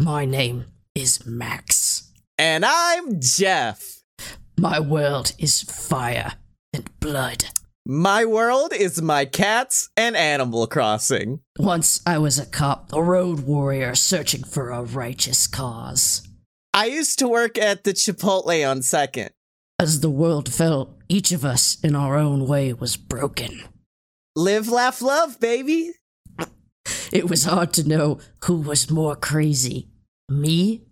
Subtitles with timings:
[0.00, 2.12] My name is Max.
[2.38, 4.04] And I'm Jeff.
[4.56, 6.34] My world is fire
[6.72, 7.46] and blood.
[7.84, 11.40] My world is my cats and Animal Crossing.
[11.58, 16.22] Once I was a cop, a road warrior searching for a righteous cause.
[16.72, 19.30] I used to work at the Chipotle on Second.
[19.80, 23.64] As the world fell, each of us in our own way was broken.
[24.36, 25.94] Live, laugh, love, baby.
[27.12, 29.88] It was hard to know who was more crazy,
[30.28, 30.82] me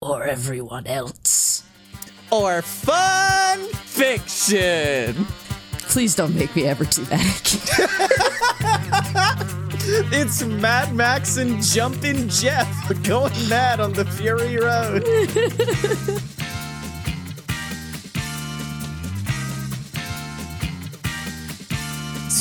[0.00, 1.64] or everyone else.
[2.30, 5.26] Or fun fiction.
[5.88, 7.58] Please don't make me ever do that.
[9.84, 12.68] it's Mad Max and Jumpin' Jeff
[13.02, 15.02] going mad on the Fury Road.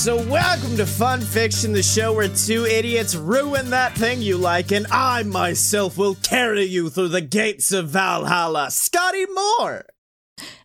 [0.01, 4.71] So, welcome to Fun Fiction, the show where two idiots ruin that thing you like,
[4.71, 8.71] and I myself will carry you through the gates of Valhalla.
[8.71, 9.85] Scotty Moore!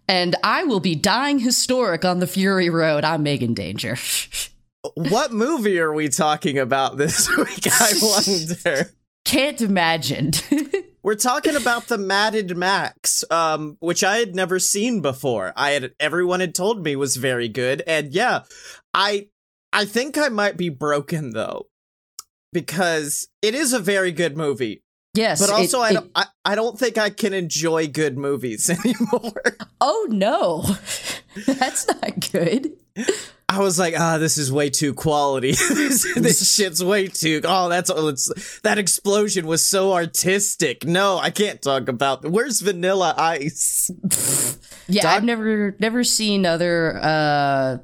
[0.08, 3.04] and I will be dying historic on the Fury Road.
[3.04, 3.98] I'm Megan Danger.
[4.94, 7.66] what movie are we talking about this week?
[7.66, 8.90] I wonder.
[9.26, 10.30] Can't imagine.
[11.02, 15.52] We're talking about the Mad Max, um, which I had never seen before.
[15.54, 18.40] I had everyone had told me was very good, and yeah,
[18.96, 19.28] I
[19.72, 21.66] I think I might be broken though,
[22.52, 24.82] because it is a very good movie.
[25.14, 28.68] Yes, but also it, I, don't, I I don't think I can enjoy good movies
[28.84, 29.56] anymore.
[29.80, 30.62] Oh no,
[31.46, 32.72] that's not good.
[33.48, 35.52] I was like, ah, oh, this is way too quality.
[35.68, 37.42] this, this shit's way too.
[37.44, 40.84] Oh, that's it's, that explosion was so artistic.
[40.84, 42.24] No, I can't talk about.
[42.24, 43.90] Where's Vanilla Ice?
[44.88, 47.78] yeah, Doc- I've never never seen other uh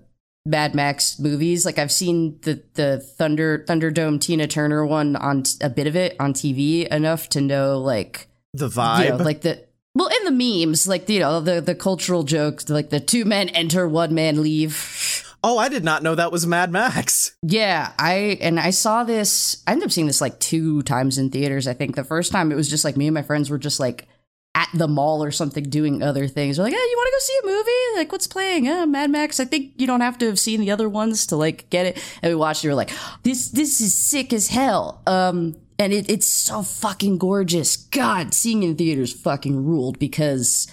[0.44, 1.64] Mad Max movies.
[1.64, 5.96] Like I've seen the the Thunder Thunderdome Tina Turner one on t- a bit of
[5.96, 10.36] it on TV enough to know like the vibe, you know, like the well in
[10.36, 14.14] the memes, like you know the the cultural jokes, like the two men enter, one
[14.14, 15.28] man leave.
[15.44, 17.36] Oh, I did not know that was Mad Max.
[17.42, 19.62] Yeah, I and I saw this.
[19.66, 21.66] I ended up seeing this like two times in theaters.
[21.66, 23.80] I think the first time it was just like me and my friends were just
[23.80, 24.06] like
[24.54, 26.58] at the mall or something doing other things.
[26.58, 27.98] We're like, hey, you want to go see a movie?
[27.98, 28.68] Like, what's playing?
[28.68, 29.40] Uh, Mad Max.
[29.40, 32.02] I think you don't have to have seen the other ones to like get it.
[32.20, 32.68] And we watched it.
[32.68, 32.90] We are like,
[33.22, 35.00] this this is sick as hell.
[35.06, 37.76] Um, and it, it's so fucking gorgeous.
[37.76, 40.68] God, seeing in theaters fucking ruled because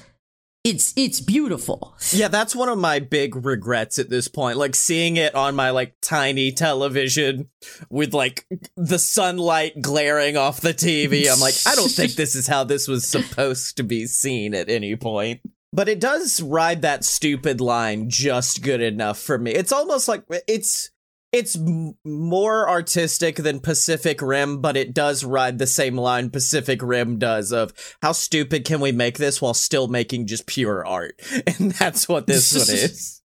[0.63, 1.95] it's it's beautiful.
[2.11, 4.57] Yeah, that's one of my big regrets at this point.
[4.57, 7.49] Like seeing it on my like tiny television
[7.89, 11.31] with like the sunlight glaring off the TV.
[11.31, 14.69] I'm like, I don't think this is how this was supposed to be seen at
[14.69, 15.41] any point.
[15.71, 19.51] But it does ride that stupid line just good enough for me.
[19.51, 20.89] It's almost like it's
[21.31, 26.81] it's m- more artistic than Pacific Rim, but it does ride the same line Pacific
[26.81, 31.19] Rim does of how stupid can we make this while still making just pure art,
[31.59, 33.22] and that's what this one is.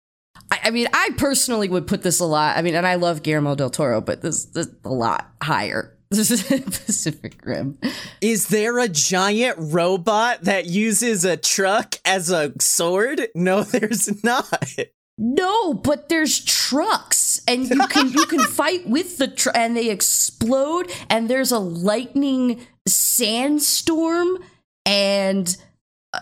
[0.50, 2.56] I mean, I personally would put this a lot.
[2.56, 5.96] I mean, and I love Guillermo del Toro, but this, this a lot higher.
[6.10, 7.78] This is Pacific Rim.
[8.20, 13.28] Is there a giant robot that uses a truck as a sword?
[13.34, 14.74] No, there's not.
[15.16, 19.90] No, but there's trucks, and you can you can fight with the truck, and they
[19.90, 24.38] explode, and there's a lightning sandstorm,
[24.84, 25.56] and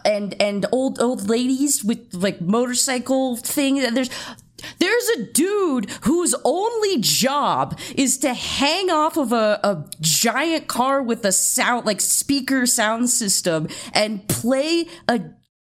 [0.05, 3.77] and and old old ladies with like motorcycle thing.
[3.95, 4.11] There's
[4.79, 11.03] there's a dude whose only job is to hang off of a, a giant car
[11.03, 15.21] with a sound like speaker sound system and play a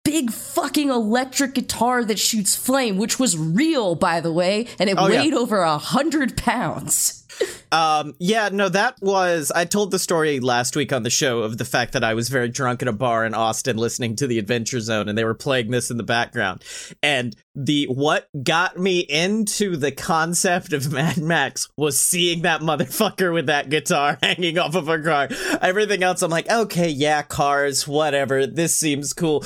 [0.04, 4.98] big fucking electric guitar that shoots flame, which was real, by the way, and it
[4.98, 5.40] oh, weighed yeah.
[5.40, 7.23] over a hundred pounds.
[7.72, 9.52] Um, yeah, no, that was.
[9.54, 12.30] I told the story last week on the show of the fact that I was
[12.30, 15.34] very drunk at a bar in Austin listening to the Adventure Zone and they were
[15.34, 16.64] playing this in the background.
[17.02, 23.34] And the what got me into the concept of Mad Max was seeing that motherfucker
[23.34, 25.28] with that guitar hanging off of a car.
[25.62, 28.46] Everything else, I'm like, okay, yeah, cars, whatever.
[28.46, 29.44] This seems cool.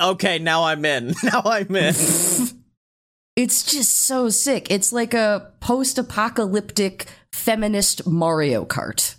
[0.00, 1.14] Okay, now I'm in.
[1.26, 1.94] Now I'm in.
[3.36, 4.70] It's just so sick.
[4.70, 9.14] It's like a post apocalyptic feminist Mario Kart.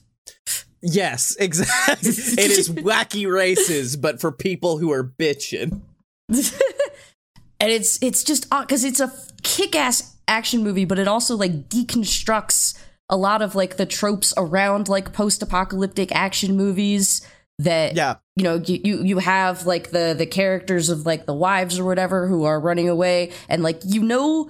[0.82, 2.10] Yes, exactly.
[2.10, 5.82] it is wacky races, but for people who are bitching.
[6.30, 12.78] and it's it's just because it's a kick-ass action movie, but it also like deconstructs
[13.10, 17.26] a lot of like the tropes around like post-apocalyptic action movies
[17.60, 21.34] that yeah you know you, you you have like the the characters of like the
[21.34, 24.50] wives or whatever who are running away and like you know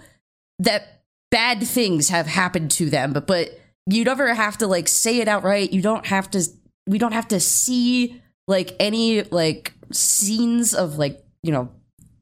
[0.59, 3.57] that bad things have happened to them but but
[3.89, 5.71] you never have to like say it outright.
[5.71, 6.43] You don't have to.
[6.85, 11.69] We don't have to see like any like scenes of like you know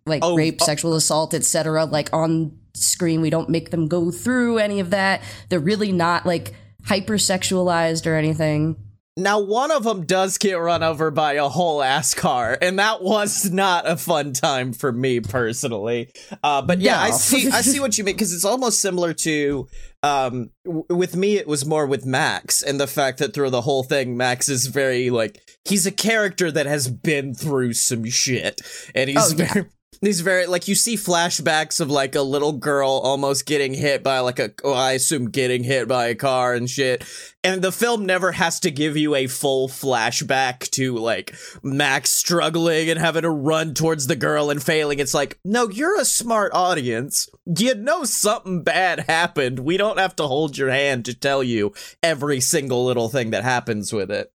[0.06, 0.66] like Oh, rape, oh.
[0.66, 1.86] sexual assault, etc.
[1.86, 5.24] Like on screen, we don't make them go through any of that.
[5.50, 6.54] They're really not like
[6.84, 8.76] hypersexualized or anything.
[9.18, 13.02] Now, one of them does get run over by a whole ass car, and that
[13.02, 16.12] was not a fun time for me personally.
[16.44, 19.68] Uh, but yeah, I see, I see what you mean because it's almost similar to.
[20.04, 23.62] Um, w- with me, it was more with Max, and the fact that through the
[23.62, 28.62] whole thing, Max is very like he's a character that has been through some shit,
[28.94, 29.54] and he's Oh, yeah.
[29.54, 29.66] very.
[30.02, 34.20] He's very like you see flashbacks of like a little girl almost getting hit by
[34.20, 37.04] like a oh, I assume getting hit by a car and shit.
[37.44, 42.90] And the film never has to give you a full flashback to like Max struggling
[42.90, 45.00] and having to run towards the girl and failing.
[45.00, 47.30] It's like, no, you're a smart audience.
[47.46, 49.60] You know something bad happened.
[49.60, 53.44] We don't have to hold your hand to tell you every single little thing that
[53.44, 54.32] happens with it.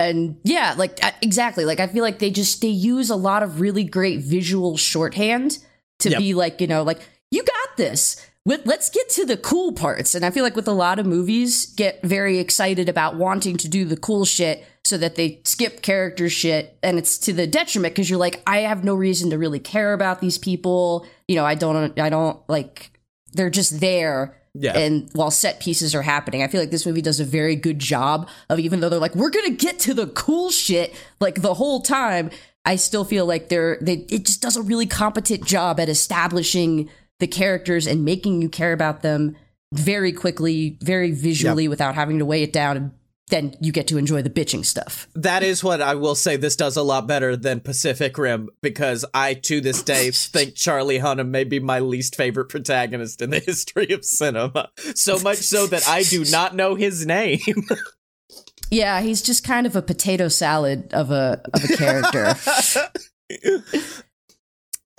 [0.00, 1.64] And yeah like exactly.
[1.64, 5.58] Like i feel like they just they use a lot of really great visual shorthand
[6.00, 6.18] to Yep.
[6.18, 7.00] be like you know like
[7.30, 8.24] you got this.
[8.46, 10.14] With, let's get to the cool parts.
[10.14, 13.68] And i feel like with a lot of movies get very excited about wanting to
[13.68, 17.94] do the cool shit so that they skip character shit and it's to the detriment
[17.94, 21.06] because you're like i have no reason to really care about these people.
[21.26, 22.92] You know i don't i don't like
[23.34, 24.76] they're just there Yeah.
[24.76, 27.78] and while set pieces are happening i feel like this movie does a very good
[27.78, 31.54] job of even though they're like we're gonna get to the cool shit like the
[31.54, 32.30] whole time
[32.64, 36.90] i still feel like they're they it just does a really competent job at establishing
[37.20, 39.36] the characters and making you care about them
[39.72, 42.90] very quickly very visually without having to weigh it down and
[43.28, 46.36] then you get to enjoy the bitching stuff That is what I will say.
[46.36, 50.98] This does a lot better than Pacific Rim because I, to this day, think Charlie
[50.98, 54.70] Hunnam may be my least favorite protagonist in the history of cinema.
[54.94, 57.40] So much so that I do not know his name.
[58.70, 62.34] yeah he's just kind of a potato salad of a of a character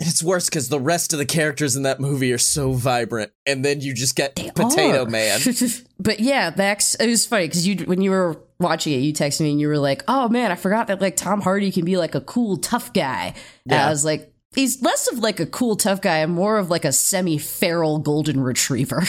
[0.00, 3.64] it's worse because the rest of the characters in that movie are so vibrant, and
[3.64, 5.08] then you just get They Potato are.
[5.10, 5.40] Man.
[5.98, 9.42] but yeah, Max, it was funny because you when you were watching it, you texted
[9.42, 11.96] me and you were like, "Oh man, I forgot that like Tom Hardy can be
[11.96, 13.86] like a cool tough guy." And Yeah.
[13.86, 16.84] I was like, he's less of like a cool tough guy and more of like
[16.84, 19.02] a semi-feral golden retriever.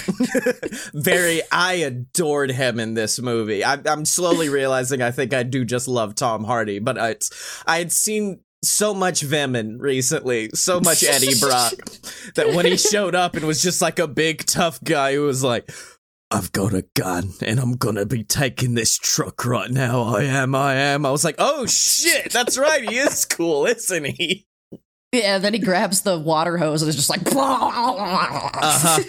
[0.94, 3.64] Very, I adored him in this movie.
[3.64, 7.16] I, I'm slowly realizing I think I do just love Tom Hardy, but I,
[7.66, 11.74] I had seen so much Venom recently, so much Eddie Brock,
[12.36, 15.44] that when he showed up and was just like a big tough guy who was
[15.44, 15.70] like,
[16.30, 20.04] I've got a gun and I'm gonna be taking this truck right now.
[20.04, 21.06] I am, I am.
[21.06, 22.90] I was like, oh shit, that's right.
[22.90, 24.48] He is cool, isn't he?
[25.12, 29.04] yeah, then he grabs the water hose and is just like, Uh-huh.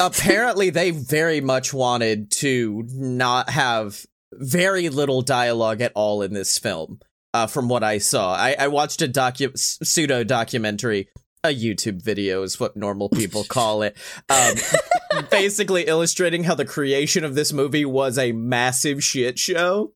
[0.00, 6.58] Apparently, they very much wanted to not have very little dialogue at all in this
[6.58, 6.98] film.
[7.36, 11.10] Uh, from what I saw, I, I watched a docu- pseudo documentary.
[11.44, 13.94] A YouTube video is what normal people call it.
[14.30, 14.54] Um,
[15.30, 19.92] basically illustrating how the creation of this movie was a massive shit show.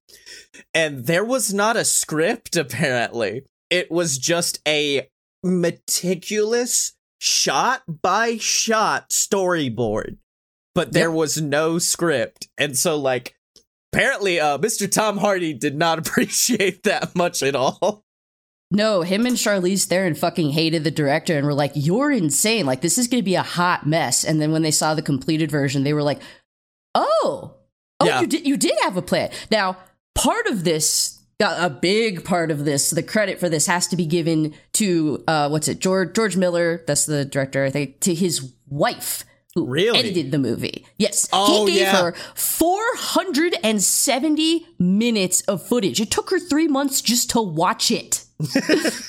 [0.74, 3.46] And there was not a script, apparently.
[3.70, 5.08] It was just a
[5.42, 10.18] meticulous shot by shot storyboard,
[10.74, 12.50] but there was no script.
[12.58, 13.34] And so, like,
[13.92, 14.90] apparently, uh, Mr.
[14.90, 18.04] Tom Hardy did not appreciate that much at all.
[18.72, 22.66] No, him and Charlize Theron fucking hated the director and were like, "You're insane!
[22.66, 25.50] Like this is gonna be a hot mess." And then when they saw the completed
[25.50, 26.20] version, they were like,
[26.94, 27.54] "Oh,
[27.98, 28.20] oh, Yeah.
[28.20, 29.76] you did you did have a plan." Now,
[30.14, 34.06] part of this, a big part of this, the credit for this has to be
[34.06, 36.84] given to uh, what's it, George George Miller?
[36.86, 39.24] That's the director, I think, to his wife.
[39.64, 39.98] Who Really?
[39.98, 40.86] edited the movie?
[40.98, 42.02] Yes, Oh, he gave yeah.
[42.02, 46.00] her 470 minutes of footage.
[46.00, 48.24] It took her three months just to watch it.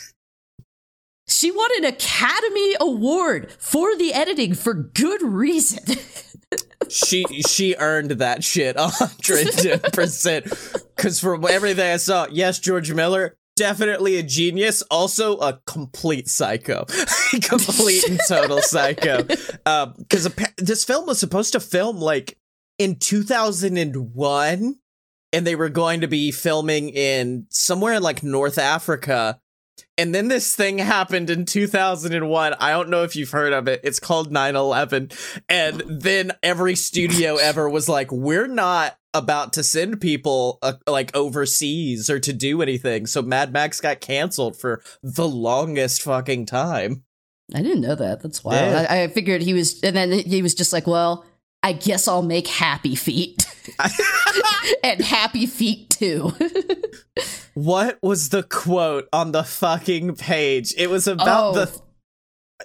[1.28, 5.80] She won an Academy Award for the editing for good reason.
[6.90, 10.44] she she earned that shit a hundred percent.
[10.94, 16.84] Because from everything I saw, yes, George Miller definitely a genius, also a complete psycho,
[17.44, 19.26] complete and total psycho.
[19.64, 20.28] Um, because
[20.58, 22.38] this film was supposed to film like
[22.80, 24.80] in two thousand and one,
[25.32, 29.40] and they were going to be filming in somewhere in like North Africa.
[29.98, 32.54] And then this thing happened in 2001.
[32.54, 33.82] I don't know if you've heard of it.
[33.84, 35.12] It's called 9 11.
[35.50, 41.16] And then every studio ever was like, we're not about to send people uh, like
[41.16, 43.06] overseas or to do anything.
[43.06, 47.04] So Mad Max got canceled for the longest fucking time.
[47.54, 48.22] I didn't know that.
[48.22, 48.72] That's wild.
[48.72, 48.88] Yeah.
[48.90, 51.26] I, I figured he was, and then he was just like, well,
[51.64, 53.46] I guess I'll make Happy Feet.
[54.84, 56.34] and Happy Feet too.
[57.54, 60.74] what was the quote on the fucking page?
[60.78, 61.66] It was about Oh.
[61.66, 61.82] the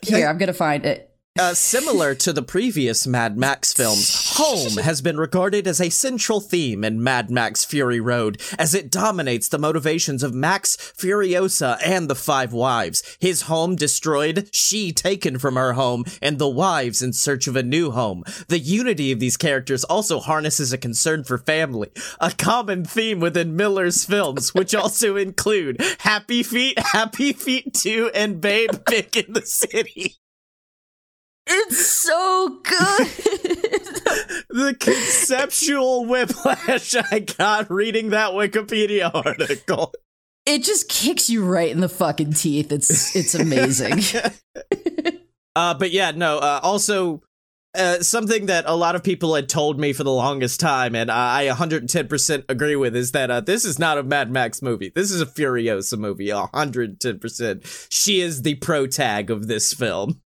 [0.02, 1.10] Here, I'm gonna find it.
[1.38, 6.40] Uh, similar to the previous Mad Max films, home has been regarded as a central
[6.40, 12.08] theme in Mad Max Fury Road, as it dominates the motivations of Max Furiosa and
[12.08, 13.18] the Five Wives.
[13.20, 17.62] His home destroyed, she taken from her home, and the wives in search of a
[17.62, 18.24] new home.
[18.48, 23.54] The unity of these characters also harnesses a concern for family, a common theme within
[23.54, 29.42] Miller's films, which also include Happy Feet, Happy Feet 2, and Babe Pig in the
[29.42, 30.16] City.
[31.46, 33.06] It's so good.
[34.50, 39.92] the conceptual whiplash I got reading that Wikipedia article.
[40.44, 42.72] it just kicks you right in the fucking teeth.
[42.72, 44.00] It's it's amazing.
[45.56, 46.36] Uh, but yeah, no.
[46.36, 47.22] Uh, also,
[47.74, 51.10] uh, something that a lot of people had told me for the longest time, and
[51.10, 54.92] I 110% agree with, is that uh, this is not a Mad Max movie.
[54.94, 56.28] This is a Furiosa movie.
[56.28, 57.88] 110%.
[57.90, 60.20] She is the pro tag of this film.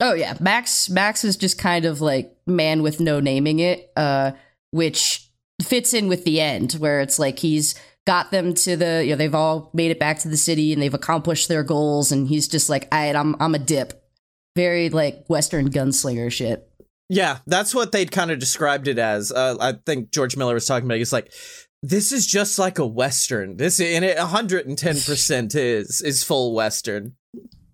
[0.00, 4.32] Oh yeah, Max Max is just kind of like man with no naming it, uh,
[4.70, 5.28] which
[5.62, 7.74] fits in with the end where it's like he's
[8.06, 10.82] got them to the you know they've all made it back to the city and
[10.82, 14.00] they've accomplished their goals and he's just like I I'm I'm a dip.
[14.56, 16.68] Very like western gunslinger shit.
[17.08, 19.30] Yeah, that's what they'd kind of described it as.
[19.30, 20.98] Uh, I think George Miller was talking about.
[20.98, 21.32] He's like,
[21.82, 23.56] "This is just like a western.
[23.56, 27.16] This and it 110 percent is is full western."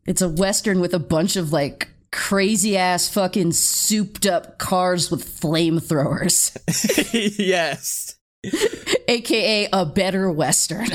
[0.06, 5.24] It's a western with a bunch of like crazy ass fucking souped up cars with
[5.40, 6.56] flamethrowers,
[7.38, 8.16] yes,
[9.08, 10.88] aka a better western.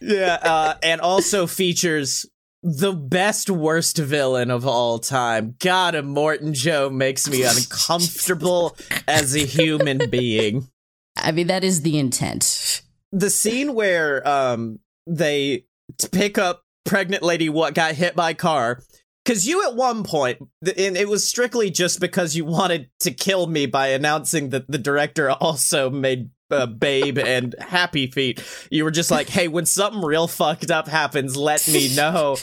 [0.00, 2.26] yeah, uh, and also features
[2.62, 5.54] the best worst villain of all time.
[5.60, 10.68] God, Immortan Joe makes me uncomfortable as a human being.
[11.16, 12.82] I mean that is the intent.
[13.12, 15.66] the scene where um they
[16.10, 18.80] pick up pregnant lady what got hit by car
[19.24, 23.46] because you at one point and it was strictly just because you wanted to kill
[23.46, 28.42] me by announcing that the director also made uh, babe and happy feet.
[28.70, 32.36] You were just like hey when something real fucked up happens let me know.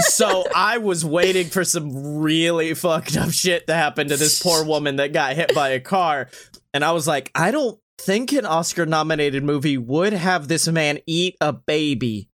[0.00, 4.64] So i was waiting for some really fucked up shit to happen to this poor
[4.64, 6.28] woman that got hit by a car.
[6.72, 11.00] And I was like, I don't think an Oscar nominated movie would have this man
[11.06, 12.28] eat a baby.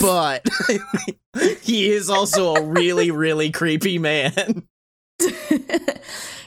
[0.00, 0.44] But
[1.62, 4.66] he is also a really, really creepy man.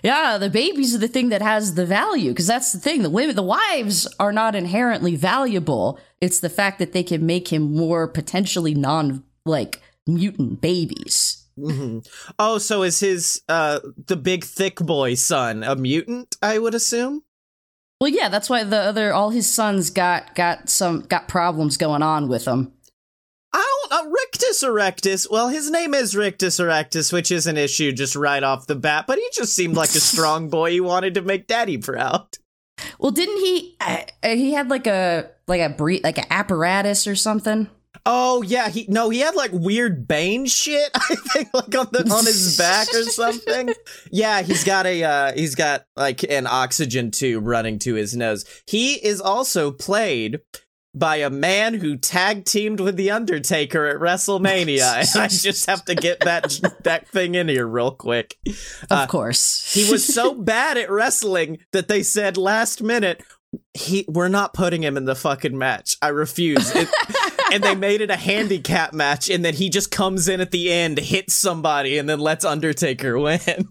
[0.03, 3.01] yeah, the babies are the thing that has the value because that's the thing.
[3.03, 6.00] The women, the wives are not inherently valuable.
[6.22, 11.46] It's the fact that they can make him more potentially non like mutant babies.
[11.58, 12.08] Mhm.
[12.38, 16.38] Oh, so is his uh the big thick boy son a mutant?
[16.41, 17.24] I would assume.
[18.00, 22.01] Well, yeah, that's why the other all his sons got got some got problems going
[22.01, 22.74] on with them.
[24.30, 25.28] Uh, Rictus Erectus.
[25.32, 29.06] Well, his name is Rictus Erectus, which is an issue just right off the bat.
[29.08, 30.72] But he just seemed like a strong boy.
[30.72, 32.28] He wanted to make Daddy proud.
[33.00, 33.76] Well, didn't he?
[33.82, 37.68] Uh, he had like a like a bre- like an apparatus or something.
[38.06, 40.90] Oh yeah, he no, he had like weird Bane shit.
[40.96, 43.74] I think like on the on his back or something.
[44.12, 48.46] Yeah, he's got a uh, he's got like an oxygen tube running to his nose.
[48.66, 50.40] He is also played
[50.96, 54.96] by a man who tag teamed with the Undertaker at WrestleMania.
[55.15, 58.38] and I just have to get that that thing in here real quick.
[58.48, 63.24] Of Uh, course, He was so bad at wrestling that they said last minute,
[63.74, 65.96] he we're not putting him in the fucking match.
[66.01, 66.72] I refuse.
[66.75, 66.88] It,
[67.53, 70.72] and they made it a handicap match, and then he just comes in at the
[70.72, 73.69] end, hits somebody, and then lets Undertaker win.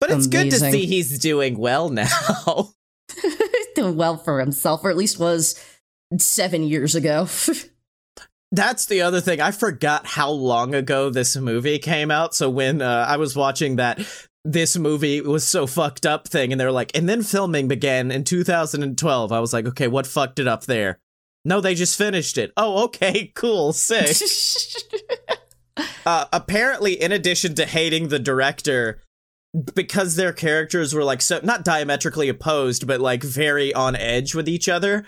[0.00, 2.72] But it's good to see he's doing well now.
[3.74, 5.58] Doing well for himself, or at least was
[6.18, 7.28] seven years ago.
[8.52, 9.40] That's the other thing.
[9.40, 12.34] I forgot how long ago this movie came out.
[12.34, 13.98] So when uh, I was watching that,
[14.44, 18.10] this movie was so fucked up thing, and they were like, and then filming began
[18.10, 19.32] in 2012.
[19.32, 20.98] I was like, okay, what fucked it up there?
[21.44, 22.52] No, they just finished it.
[22.56, 24.16] Oh, okay, cool, sick.
[26.06, 29.00] uh, apparently, in addition to hating the director,
[29.74, 34.48] because their characters were like so not diametrically opposed, but like very on edge with
[34.48, 35.04] each other.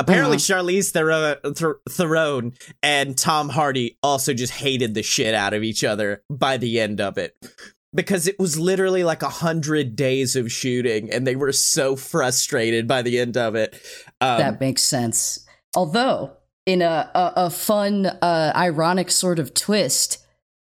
[0.00, 2.52] Apparently, Charlize Theron, Ther- Theron
[2.84, 7.00] and Tom Hardy also just hated the shit out of each other by the end
[7.00, 7.36] of it.
[7.92, 12.86] Because it was literally like a hundred days of shooting, and they were so frustrated
[12.86, 13.74] by the end of it.
[14.20, 15.44] Um, that makes sense.
[15.74, 20.24] Although, in a a, a fun, uh, ironic sort of twist,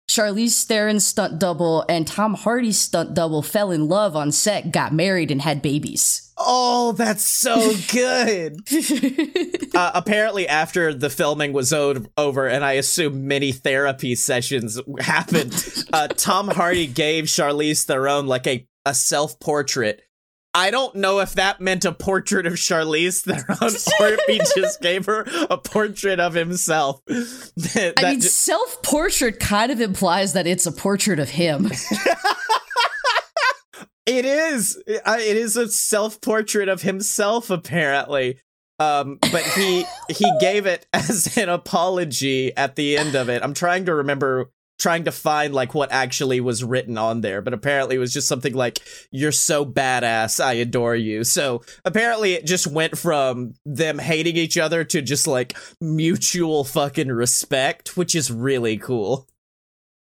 [0.09, 4.93] Charlize Theron's stunt double and Tom Hardy's stunt double fell in love on set, got
[4.93, 6.31] married, and had babies.
[6.37, 8.57] Oh, that's so good.
[9.75, 15.85] uh, apparently, after the filming was o- over, and I assume many therapy sessions happened,
[15.93, 20.01] uh, Tom Hardy gave Charlize Theron like a, a self portrait.
[20.55, 24.81] I don't know if that meant a portrait of Charlize Theron or if he just
[24.81, 27.01] gave her a portrait of himself.
[27.07, 31.65] That- I mean, self portrait kind of implies that it's a portrait of him.
[34.05, 34.81] it is.
[34.87, 38.39] It is a self portrait of himself, apparently.
[38.79, 43.41] Um, but he he gave it as an apology at the end of it.
[43.43, 47.53] I'm trying to remember, trying to find like what actually was written on there, but
[47.53, 48.79] apparently it was just something like
[49.11, 54.57] "You're so badass, I adore you." So apparently it just went from them hating each
[54.57, 59.27] other to just like mutual fucking respect, which is really cool.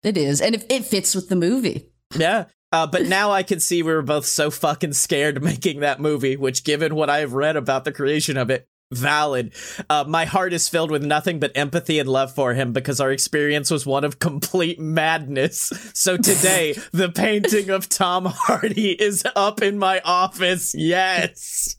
[0.04, 0.42] it is.
[0.42, 1.88] And it, it fits with the movie.
[2.16, 2.46] Yeah.
[2.74, 6.38] Uh, but now I can see we were both so fucking scared making that movie,
[6.38, 9.54] which, given what I have read about the creation of it, valid.
[9.90, 13.12] Uh, my heart is filled with nothing but empathy and love for him because our
[13.12, 15.72] experience was one of complete madness.
[15.94, 20.74] So today, the painting of Tom Hardy is up in my office.
[20.76, 21.76] Yes.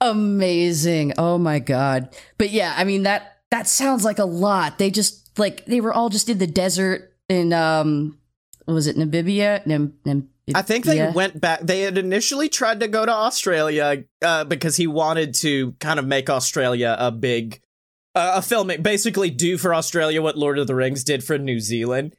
[0.00, 1.14] Amazing.
[1.18, 2.14] Oh my god.
[2.36, 4.78] But yeah, I mean that that sounds like a lot.
[4.78, 8.18] They just like they were all just in the desert in um
[8.66, 9.64] was it Namibia?
[9.66, 11.12] Nam, Nam, I think they yeah.
[11.12, 11.60] went back.
[11.60, 16.06] They had initially tried to go to Australia uh, because he wanted to kind of
[16.06, 17.60] make Australia a big,
[18.14, 21.60] uh, a film, basically do for Australia what Lord of the Rings did for New
[21.60, 22.14] Zealand.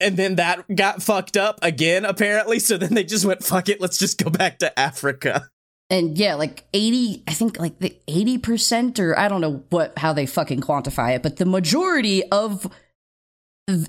[0.00, 2.58] And then that got fucked up again, apparently.
[2.58, 5.48] So then they just went, fuck it, let's just go back to Africa.
[5.90, 10.12] and yeah, like 80 I think like the 80% or I don't know what how
[10.12, 12.68] they fucking quantify it, but the majority of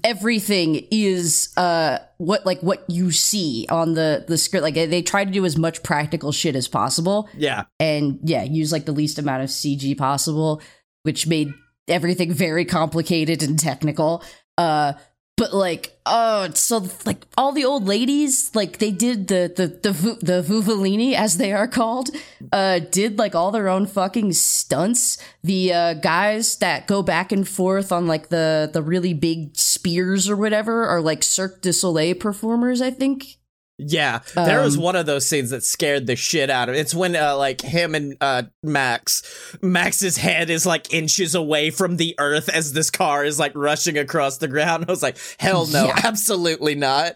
[0.03, 5.25] everything is uh what like what you see on the the script like they try
[5.25, 7.65] to do as much practical shit as possible Yeah.
[7.79, 10.61] and yeah, use like the least amount of CG possible,
[11.03, 11.53] which made
[11.89, 14.23] everything very complicated and technical.
[14.57, 14.93] Uh
[15.37, 20.17] but like oh so like all the old ladies like they did the the the
[20.21, 22.09] the as they are called
[22.51, 25.17] uh did like all their own fucking stunts.
[25.43, 30.29] The uh guys that go back and forth on like the the really big spears
[30.29, 33.37] or whatever are like Cirque du Soleil performers I think
[33.77, 36.79] Yeah, there was Um, one of those scenes that scared the shit out of me.
[36.81, 39.21] It's when uh, like him and uh, Max,
[39.61, 43.97] Max's head is like inches away from the earth as this car is like rushing
[43.97, 44.85] across the ground.
[44.87, 45.99] I was like, hell no, Yeah.
[46.05, 47.15] absolutely not.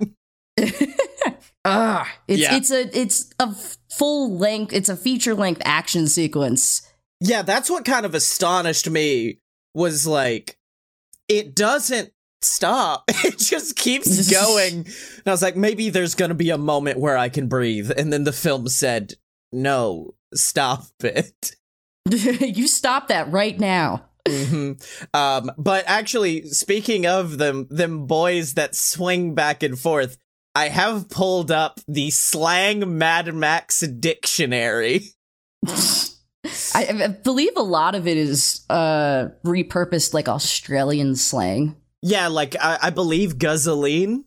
[1.65, 2.55] Ah, it's Yeah.
[2.55, 3.53] it's a it's a
[3.91, 6.81] full length, it's a feature length action sequence.
[7.19, 9.39] Yeah, that's what kind of astonished me
[9.73, 10.57] was like,
[11.27, 12.11] it doesn't
[12.41, 13.03] stop.
[13.23, 14.85] It just keeps going.
[14.85, 17.91] And I was like, maybe there's gonna be a moment where I can breathe.
[17.95, 19.13] And then the film said,
[19.51, 21.55] no, stop it.
[22.09, 24.05] you stop that right now.
[24.27, 24.73] hmm
[25.13, 30.17] Um, but actually, speaking of them, them boys that swing back and forth,
[30.55, 35.09] I have pulled up the slang Mad Max dictionary.
[35.67, 41.75] I, I believe a lot of it is uh repurposed like Australian slang.
[42.01, 44.23] Yeah, like I, I believe guzzoline,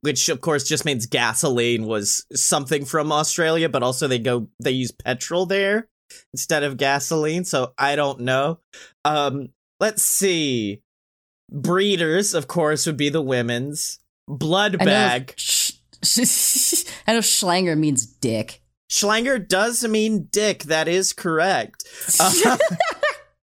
[0.00, 4.70] which of course just means gasoline, was something from Australia, but also they go they
[4.70, 5.88] use petrol there
[6.32, 7.44] instead of gasoline.
[7.44, 8.60] So I don't know.
[9.04, 9.48] Um,
[9.80, 10.82] let's see.
[11.50, 14.00] Breeders, of course, would be the women's.
[14.26, 15.34] Blood bag.
[16.02, 18.60] I know schlanger means dick.
[18.90, 20.64] Schlanger does mean dick.
[20.64, 21.84] That is correct.
[22.20, 22.56] Uh,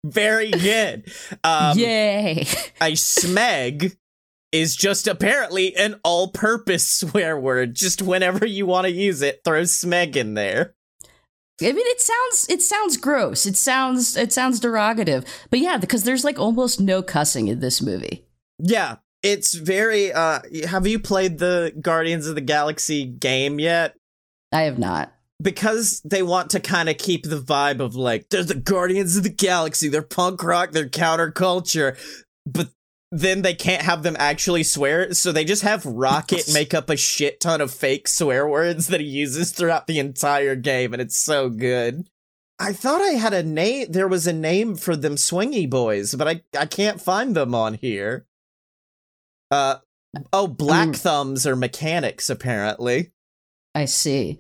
[0.05, 1.11] very good.
[1.45, 2.43] Um, Yay!
[2.81, 3.97] a smeg
[4.53, 7.75] is just apparently an all-purpose swear word.
[7.75, 10.75] Just whenever you want to use it, throw smeg in there.
[11.61, 13.47] I mean, it sounds it sounds gross.
[13.47, 15.25] It sounds it sounds derogative.
[15.51, 18.25] But yeah, because there's like almost no cussing in this movie.
[18.59, 20.13] Yeah, it's very.
[20.13, 23.95] uh Have you played the Guardians of the Galaxy game yet?
[24.53, 25.13] I have not.
[25.43, 29.25] Because they want to kind of keep the vibe of like, they're the Guardians of
[29.25, 31.99] the Galaxy, they're punk rock, they're counterculture,
[32.47, 32.69] but
[33.11, 36.97] then they can't have them actually swear, so they just have Rocket make up a
[36.97, 41.19] shit ton of fake swear words that he uses throughout the entire game, and it's
[41.19, 42.09] so good.
[42.59, 46.29] I thought I had a name, there was a name for them swingy boys, but
[46.29, 48.27] I, I can't find them on here.
[49.51, 49.77] Uh,
[50.33, 53.13] oh, Black Um, Thumbs are mechanics, apparently.
[53.75, 54.39] I see.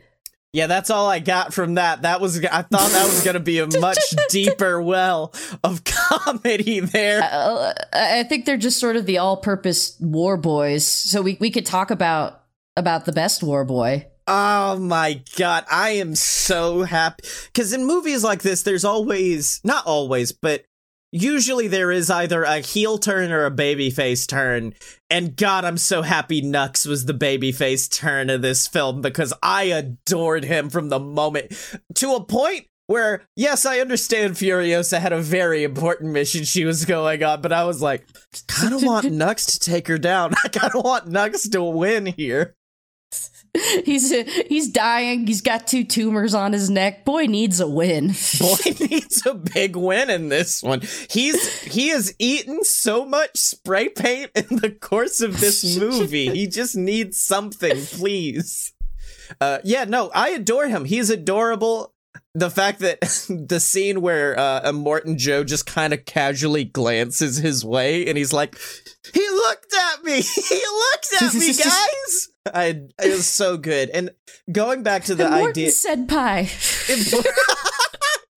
[0.53, 2.03] Yeah, that's all I got from that.
[2.03, 5.33] That was I thought that was going to be a much deeper well
[5.65, 7.23] of comedy there.
[7.23, 10.87] Uh, I think they're just sort of the all-purpose war boys.
[10.87, 12.43] So we we could talk about
[12.77, 14.07] about the best war boy.
[14.27, 19.87] Oh my god, I am so happy cuz in movies like this there's always not
[19.87, 20.65] always, but
[21.12, 24.75] usually there is either a heel turn or a babyface turn.
[25.11, 29.64] And God, I'm so happy Nux was the babyface turn of this film because I
[29.64, 31.53] adored him from the moment
[31.96, 36.85] to a point where, yes, I understand Furiosa had a very important mission she was
[36.85, 38.07] going on, but I was like,
[38.61, 40.33] I don't want Nux to take her down.
[40.44, 42.57] I kind of want Nux to win here.
[43.85, 44.11] he's
[44.49, 45.27] he's dying.
[45.27, 47.05] He's got two tumors on his neck.
[47.05, 48.09] Boy needs a win.
[48.41, 50.81] Boy needs a big win in this one.
[51.11, 56.31] He's he has eaten so much spray paint in the course of this movie.
[56.31, 58.73] he just needs something, please.
[59.41, 60.85] Uh, yeah, no, I adore him.
[60.85, 61.95] He's adorable
[62.35, 67.65] the fact that the scene where uh, Immortan Joe just kind of casually glances his
[67.67, 68.59] way and he's like,
[69.12, 70.23] "He looked at me.
[70.23, 72.66] he looked at me, guys." I
[73.02, 73.90] it was so good.
[73.90, 74.11] And
[74.50, 76.48] going back to the Immortan idea, said pie.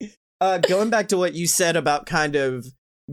[0.42, 2.68] uh, going back to what you said about kind of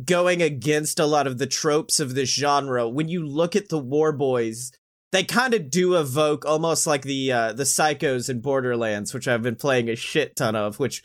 [0.04, 3.78] going against a lot of the tropes of this genre, when you look at the
[3.78, 4.72] War Boys
[5.12, 9.42] they kind of do evoke almost like the uh, the psychos in Borderlands, which I've
[9.42, 10.78] been playing a shit ton of.
[10.80, 11.04] Which,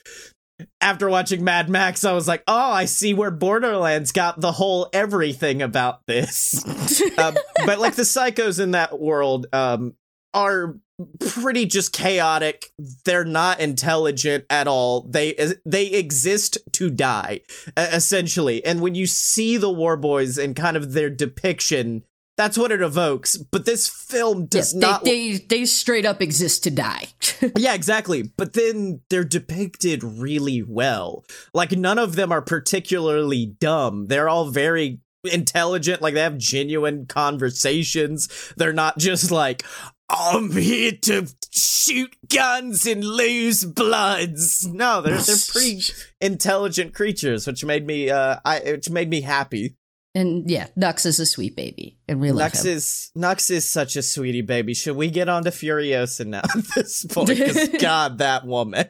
[0.81, 4.89] after watching Mad Max, I was like, oh, I see where Borderlands got the whole
[4.93, 6.63] everything about this.
[7.17, 9.93] um, but like the psychos in that world um,
[10.33, 10.77] are
[11.19, 12.71] pretty just chaotic.
[13.05, 15.01] They're not intelligent at all.
[15.01, 17.41] They they exist to die,
[17.75, 18.65] essentially.
[18.65, 22.03] And when you see the War Boys and kind of their depiction
[22.37, 23.35] that's what it evokes.
[23.35, 25.03] But this film does yeah, not.
[25.03, 27.07] They, they, they straight up exist to die.
[27.57, 28.23] yeah, exactly.
[28.23, 31.25] But then they're depicted really well.
[31.53, 34.05] Like none of them are particularly dumb.
[34.05, 36.01] They're all very intelligent.
[36.01, 38.53] Like they have genuine conversations.
[38.55, 39.63] They're not just like.
[40.09, 44.65] I'm here to shoot guns and lose bloods.
[44.65, 45.81] No, they're they're pretty
[46.21, 49.75] intelligent creatures, which made me uh I which made me happy.
[50.17, 52.71] And yeah, Nux is a sweet baby, and we love Nux him.
[52.77, 54.73] is Nux is such a sweetie baby.
[54.73, 57.27] Should we get on to Furiosa now at this point?
[57.27, 58.87] Because God, that woman.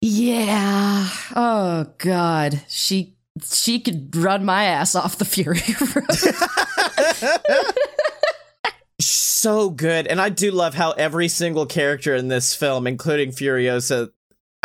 [0.00, 1.08] Yeah.
[1.36, 3.14] Oh God, she
[3.48, 5.60] she could run my ass off the Fury
[5.94, 7.36] Road.
[9.00, 14.10] so good, and I do love how every single character in this film, including Furiosa,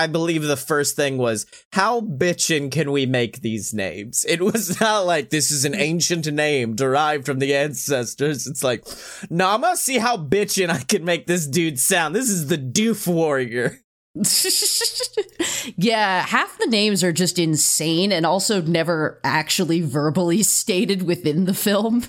[0.01, 4.25] I believe the first thing was how bitchin' can we make these names?
[4.27, 8.47] It was not like this is an ancient name derived from the ancestors.
[8.47, 8.83] It's like,
[9.29, 12.15] Nama, see how bitchin' I can make this dude sound.
[12.15, 13.77] This is the Doof Warrior.
[15.77, 21.53] yeah, half the names are just insane and also never actually verbally stated within the
[21.53, 22.03] film.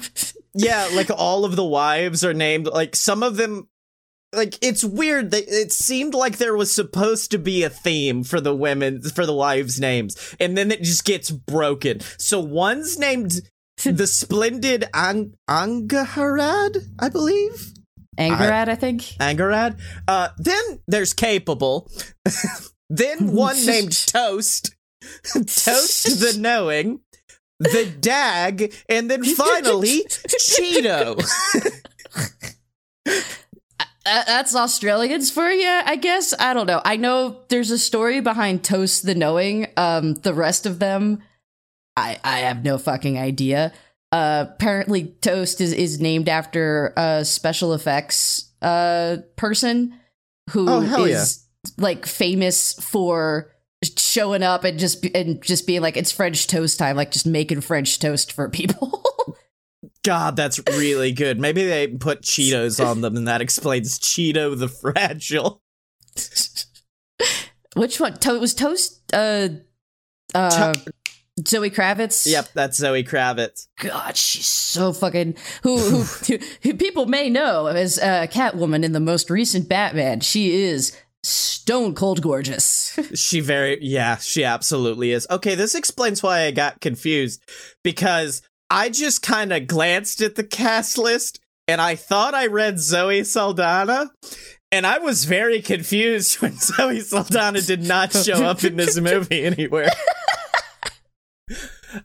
[0.55, 3.68] yeah, like all of the wives are named like some of them
[4.32, 8.40] like it's weird that it seemed like there was supposed to be a theme for
[8.40, 12.00] the women for the wives names and then it just gets broken.
[12.18, 13.40] So one's named
[13.84, 17.72] the splendid Ang- angharad i believe?
[18.18, 19.02] Angharad I, I think.
[19.20, 19.80] Angharad?
[20.08, 21.90] Uh then there's capable.
[22.92, 24.74] Then one named toast.
[25.32, 27.00] Toast the knowing.
[27.58, 28.74] The dag.
[28.88, 31.16] And then finally cheedo
[34.04, 36.34] that's Australians for you, I guess.
[36.38, 36.80] I don't know.
[36.84, 39.68] I know there's a story behind Toast the Knowing.
[39.76, 41.22] Um, the rest of them,
[41.96, 43.72] I I have no fucking idea.
[44.10, 49.98] Uh, apparently, Toast is is named after a special effects uh person
[50.50, 51.70] who oh, is yeah.
[51.78, 53.50] like famous for
[53.98, 57.60] showing up and just and just being like it's French toast time, like just making
[57.60, 59.04] French toast for people.
[60.04, 61.38] God, that's really good.
[61.38, 65.62] Maybe they put Cheetos on them, and that explains Cheedo the Fragile.
[67.76, 68.14] Which one?
[68.14, 69.00] To- was Toast?
[69.12, 69.48] Uh,
[70.34, 70.92] uh, to-
[71.46, 72.26] Zoe Kravitz.
[72.26, 73.68] Yep, that's Zoe Kravitz.
[73.80, 75.36] God, she's so fucking.
[75.62, 80.20] Who, who, who people may know as uh, Catwoman in the most recent Batman.
[80.20, 82.98] She is stone cold gorgeous.
[83.14, 85.26] she very, yeah, she absolutely is.
[85.30, 87.42] Okay, this explains why I got confused
[87.82, 92.80] because I just kind of glanced at the cast list and I thought I read
[92.80, 94.11] Zoe Saldana.
[94.72, 99.44] And I was very confused when Zoe Saldana did not show up in this movie
[99.44, 99.90] anywhere.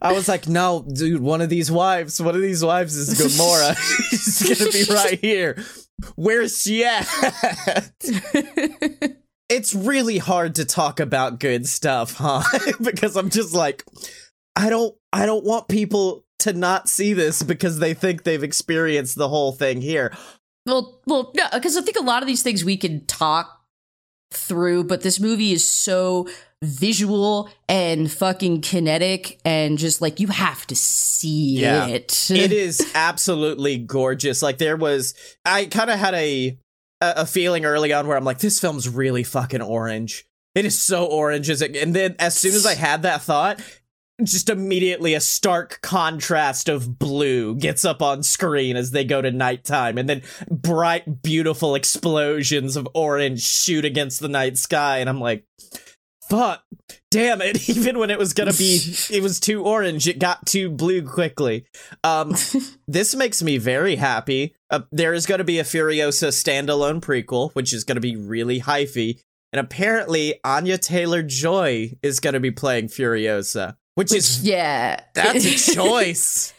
[0.02, 3.78] I was like, no, dude, one of these wives, one of these wives is Gamora.
[4.10, 5.64] She's gonna be right here.
[6.18, 7.08] Where's she at?
[9.50, 12.44] it's really hard to talk about good stuff, huh?
[12.82, 13.86] because I'm just like,
[14.58, 19.16] I don't, I don't want people to not see this because they think they've experienced
[19.16, 20.12] the whole thing here.
[20.66, 23.62] Well, well, no, because I think a lot of these things we can talk
[24.34, 26.28] through, but this movie is so
[26.64, 31.88] visual and fucking kinetic and just like you have to see Yeah.
[31.88, 32.30] it.
[32.32, 34.42] it is absolutely gorgeous.
[34.42, 35.14] Like there was,
[35.46, 36.58] I kind of had a
[37.00, 40.26] a a feeling early on where I'm like, this film's really fucking orange.
[40.56, 43.62] It is so orange, as it, and then as soon as I had that thought,
[44.24, 49.32] just immediately a stark contrast of blue gets up on screen as they go to
[49.32, 55.20] nighttime, and then bright, beautiful explosions of orange shoot against the night sky, and I'm
[55.20, 55.46] like,
[56.30, 56.64] fuck,
[57.12, 57.70] damn it!
[57.76, 61.66] Even when it was gonna be, it was too orange, it got too blue quickly.
[62.04, 62.36] Um,
[62.88, 64.56] this makes me very happy.
[64.70, 68.18] Uh, there is going to be a Furiosa standalone prequel, which is going to be
[68.18, 69.22] really hyphy.
[69.54, 75.00] And apparently, Anya Taylor Joy is going to be playing Furiosa, which is yeah.
[75.16, 76.54] that's a choice.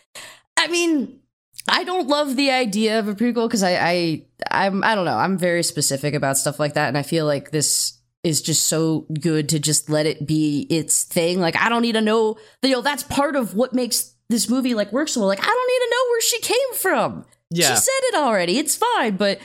[0.56, 1.20] I mean,
[1.68, 5.16] I don't love the idea of a prequel because I, I, I'm, I don't know.
[5.16, 9.06] I'm very specific about stuff like that, and I feel like this is just so
[9.20, 11.38] good to just let it be its thing.
[11.38, 12.38] Like, I don't need to know.
[12.64, 15.28] You know, that's part of what makes this movie like work so well.
[15.28, 17.24] Like, I don't need to know where she came from.
[17.50, 17.68] Yeah.
[17.68, 18.58] She said it already.
[18.58, 19.38] It's fine, but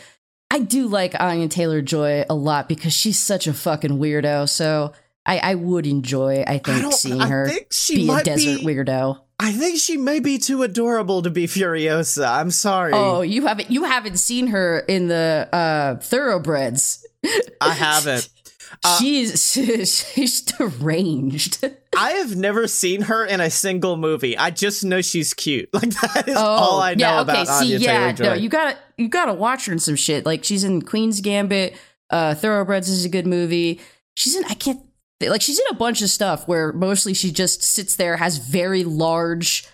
[0.50, 4.50] I do like Anya Taylor Joy a lot because she's such a fucking weirdo.
[4.50, 4.94] So
[5.26, 6.94] I, I would enjoy, I I think, don't.
[6.94, 8.66] seeing I her think she be a desert be.
[8.66, 9.20] weirdo.
[9.40, 12.28] I think she may be too adorable to be Furiosa.
[12.30, 12.92] I'm sorry.
[12.94, 17.06] Oh, you haven't you haven't seen her in the uh thoroughbreds.
[17.62, 18.30] I haven't.
[18.84, 19.52] Uh, she's
[20.14, 21.64] she's deranged.
[21.96, 24.36] I have never seen her in a single movie.
[24.36, 25.70] I just know she's cute.
[25.74, 27.32] Like that is Oh, all I know yeah, okay.
[27.44, 28.24] about See, Anya yeah, Taylor Joy.
[28.26, 30.26] no, you gotta you gotta watch her in some shit.
[30.26, 31.76] Like she's in Queen's Gambit.
[32.10, 33.80] Uh, Thoroughbreds is a good movie.
[34.16, 34.82] She's in I can't
[35.22, 38.84] like she's in a bunch of stuff where mostly she just sits there, has very
[38.84, 39.66] large,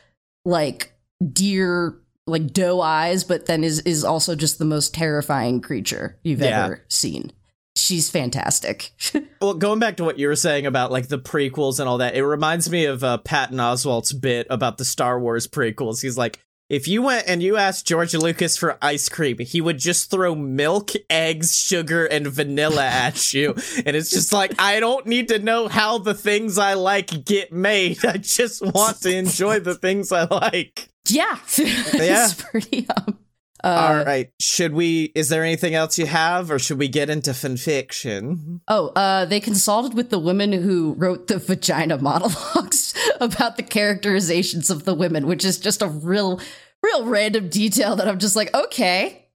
[0.45, 0.93] like
[1.33, 1.95] deer
[2.27, 6.65] like doe eyes, but then is is also just the most terrifying creature you've Yeah.
[6.65, 7.31] ever seen.
[7.75, 8.91] She's fantastic.
[9.41, 12.13] Well, going back to what you were saying about like the prequels and all that,
[12.13, 16.01] it reminds me of uh, Patton Oswalt's bit about the Star Wars prequels.
[16.01, 19.79] He's like, if you went and you asked George Lucas for ice cream, he would
[19.79, 23.55] just throw milk, eggs, sugar, and vanilla at you.
[23.85, 27.51] And it's just like, I don't need to know how the things I like get
[27.51, 28.05] made.
[28.05, 30.89] I just want to enjoy the things I like.
[31.07, 32.25] yeah, Yeah.
[32.25, 32.87] it's pretty.
[32.89, 33.17] Um,
[33.63, 34.31] uh, all right.
[34.39, 38.61] Should we, is there anything else you have, or should we get into fanfiction?
[38.67, 44.69] Oh, uh, they consulted with the women who wrote the vagina monologues about the characterizations
[44.69, 46.39] of the women, which is just a real,
[46.81, 49.27] real random detail that I'm just like, okay,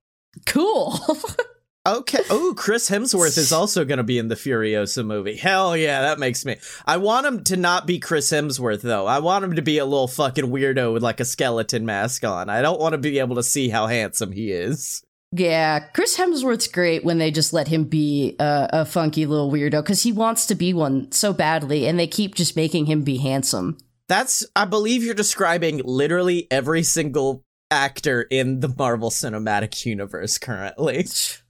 [0.46, 0.98] cool.
[1.86, 2.20] Okay.
[2.30, 5.36] Oh, Chris Hemsworth is also going to be in the Furiosa movie.
[5.36, 6.56] Hell yeah, that makes me.
[6.86, 9.06] I want him to not be Chris Hemsworth though.
[9.06, 12.48] I want him to be a little fucking weirdo with like a skeleton mask on.
[12.48, 15.04] I don't want to be able to see how handsome he is.
[15.32, 19.82] yeah, Chris Hemsworth's great when they just let him be a, a funky little weirdo
[19.82, 23.18] because he wants to be one so badly, and they keep just making him be
[23.18, 23.76] handsome.
[24.08, 31.06] That's I believe you're describing literally every single actor in the Marvel Cinematic Universe currently.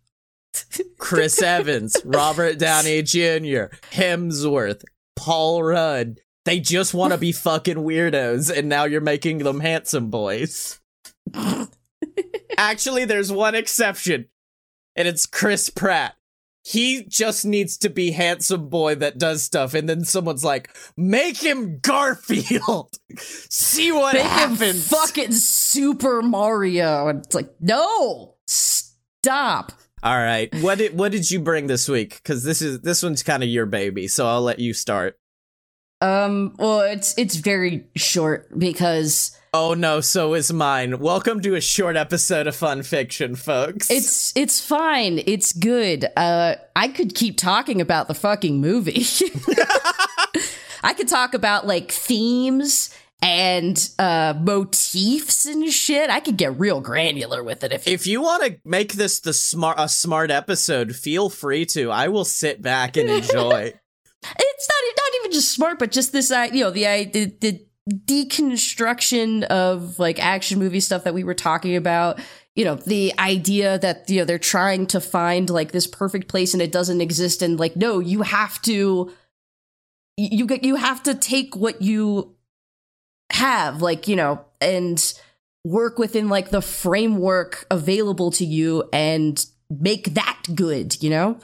[0.98, 4.84] Chris Evans, Robert Downey Jr., Hemsworth,
[5.16, 6.20] Paul Rudd.
[6.44, 10.80] They just want to be fucking weirdos, and now you're making them handsome boys.
[12.58, 14.26] Actually, there's one exception,
[14.94, 16.16] and it's Chris Pratt.
[16.66, 21.36] He just needs to be handsome boy that does stuff, and then someone's like, "Make
[21.42, 22.98] him Garfield.
[23.18, 29.72] See what Make him happens." fucking Super Mario, and it's like, no, stop.
[30.04, 30.54] All right.
[30.60, 32.16] What did what did you bring this week?
[32.22, 35.18] Because this is this one's kind of your baby, so I'll let you start.
[36.02, 40.98] Um, well, it's it's very short because Oh no, so is mine.
[40.98, 43.90] Welcome to a short episode of Fun Fiction, folks.
[43.90, 45.22] it's it's fine.
[45.24, 46.04] It's good.
[46.18, 49.06] Uh, I could keep talking about the fucking movie.
[50.84, 56.10] I could talk about like themes and uh motifs and shit.
[56.10, 59.32] I could get real granular with it if if you want to make this the
[59.32, 61.90] smart a smart episode, feel free to.
[61.90, 63.72] I will sit back and enjoy.
[64.22, 67.24] it's not not even just smart, but just this uh, you know the I the,
[67.40, 72.20] the deconstruction of like action movie stuff that we were talking about.
[72.54, 76.52] You know the idea that you know they're trying to find like this perfect place
[76.52, 79.10] and it doesn't exist, and like no, you have to
[80.18, 82.33] you get you have to take what you
[83.30, 85.14] have like you know and
[85.64, 91.38] work within like the framework available to you and make that good you know?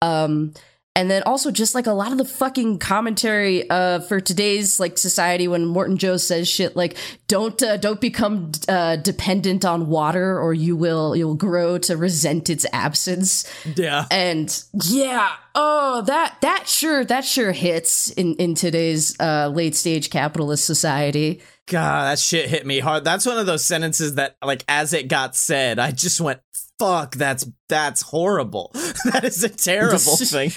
[0.00, 0.54] Um
[0.94, 4.98] and then also just like a lot of the fucking commentary uh for today's like
[4.98, 6.96] society when Morton Joe says shit like
[7.28, 12.50] don't uh, don't become uh dependent on water or you will you'll grow to resent
[12.50, 14.06] its absence Yeah.
[14.10, 20.10] and yeah oh that that sure that sure hits in in today's uh late stage
[20.10, 23.04] capitalist society God, that shit hit me hard.
[23.04, 26.40] That's one of those sentences that, like, as it got said, I just went,
[26.80, 28.72] "Fuck, that's that's horrible.
[29.04, 30.50] that is a terrible thing."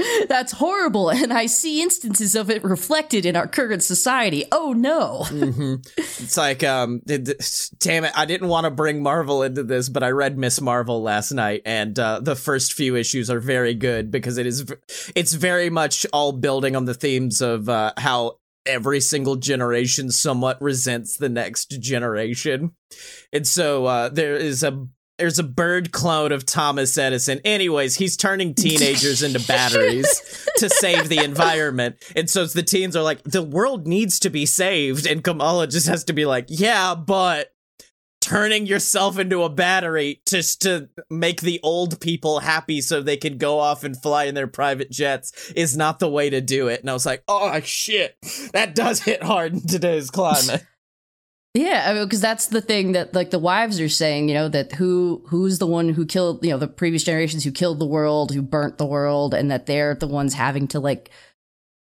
[0.28, 4.44] that's horrible and i see instances of it reflected in our current society.
[4.52, 5.24] Oh no.
[5.24, 7.40] Hmm It's like, um, it-
[7.78, 11.02] damn it, I didn't want to bring Marvel into this, but I read Miss Marvel
[11.02, 14.72] last night, and uh, the first few issues are very good because it is,
[15.14, 20.60] it's very much all building on the themes of uh, how every single generation somewhat
[20.60, 22.72] resents the next generation,
[23.32, 24.86] and so uh, there is a.
[25.20, 27.40] There's a bird clone of Thomas Edison.
[27.44, 31.96] Anyways, he's turning teenagers into batteries to save the environment.
[32.16, 35.06] And so the teens are like, the world needs to be saved.
[35.06, 37.52] And Kamala just has to be like, yeah, but
[38.20, 43.38] turning yourself into a battery just to make the old people happy so they can
[43.38, 46.80] go off and fly in their private jets is not the way to do it.
[46.80, 48.16] And I was like, oh shit,
[48.52, 50.64] that does hit hard in today's climate.
[51.54, 54.48] Yeah, I mean, because that's the thing that like the wives are saying, you know,
[54.48, 57.86] that who who's the one who killed, you know, the previous generations who killed the
[57.86, 61.10] world, who burnt the world, and that they're the ones having to like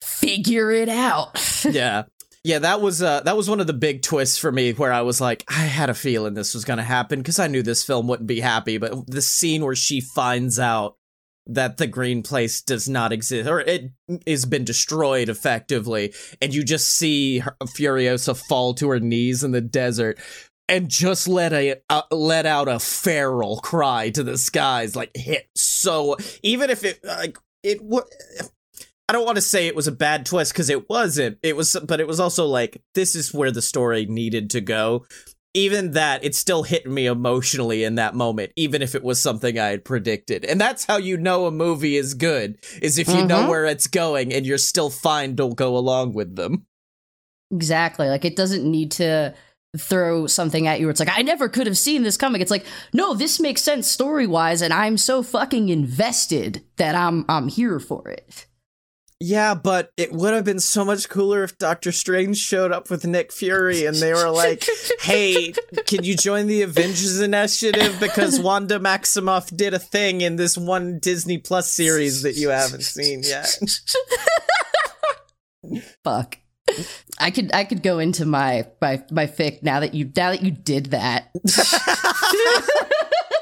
[0.02, 1.64] figure it out.
[1.70, 2.04] yeah.
[2.42, 5.02] Yeah, that was uh that was one of the big twists for me where I
[5.02, 8.08] was like, I had a feeling this was gonna happen because I knew this film
[8.08, 10.96] wouldn't be happy, but the scene where she finds out
[11.46, 13.90] that the green place does not exist or it
[14.26, 19.60] has been destroyed effectively, and you just see Furiosa fall to her knees in the
[19.60, 20.18] desert
[20.68, 25.48] and just let a uh, let out a feral cry to the skies, like hit
[25.54, 28.04] so even if it like it would.
[29.06, 31.36] I don't want to say it was a bad twist because it wasn't.
[31.42, 35.04] It was, but it was also like this is where the story needed to go.
[35.56, 39.56] Even that, it still hit me emotionally in that moment, even if it was something
[39.58, 40.44] I had predicted.
[40.44, 43.48] And that's how you know a movie is good: is if you know Mhm.
[43.48, 46.66] where it's going and you're still fine to go along with them.
[47.52, 48.08] exactly.
[48.08, 49.32] Like it doesn't need to
[49.76, 52.40] throw something at you it's like, I never could have seen this coming.
[52.40, 57.24] It's like, no, this makes sense story wise, and I'm so fucking invested that I'm
[57.28, 58.46] I'm here for it.
[59.20, 63.06] Yeah, but it would have been so much cooler if Doctor Strange showed up with
[63.06, 64.66] Nick Fury and they were like,
[65.00, 65.54] hey,
[65.86, 67.98] can you join the Avengers Initiative?
[68.00, 72.82] Because Wanda Maximoff did a thing in this one Disney Plus series that you haven't
[72.82, 73.56] seen yet.
[76.04, 76.38] Fuck.
[77.18, 80.42] I could I could go into my my my fic now that you now that
[80.42, 81.30] you did that.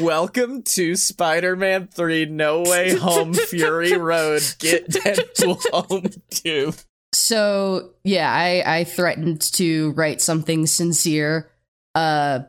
[0.00, 4.42] Welcome to Spider Man 3 No Way Home Fury Road.
[4.58, 6.72] Get Deadpool home too.
[7.12, 11.50] So yeah, I I threatened to write something sincere,
[11.94, 12.40] uh,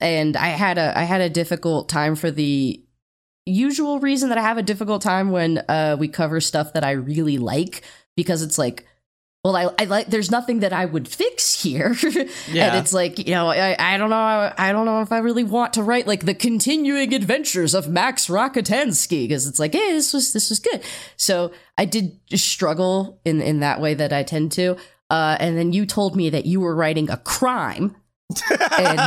[0.00, 2.82] and I had a I had a difficult time for the
[3.46, 6.92] usual reason that I have a difficult time when uh we cover stuff that I
[6.92, 7.82] really like
[8.16, 8.86] because it's like.
[9.42, 10.08] Well, I, I like.
[10.08, 11.96] There's nothing that I would fix here,
[12.52, 12.74] Yeah.
[12.74, 15.44] and it's like you know, I, I don't know, I don't know if I really
[15.44, 20.12] want to write like the continuing adventures of Max Rockatansky because it's like, hey, this
[20.12, 20.82] was this was good.
[21.16, 24.76] So I did struggle in in that way that I tend to.
[25.08, 27.96] Uh, and then you told me that you were writing a crime,
[28.78, 29.00] and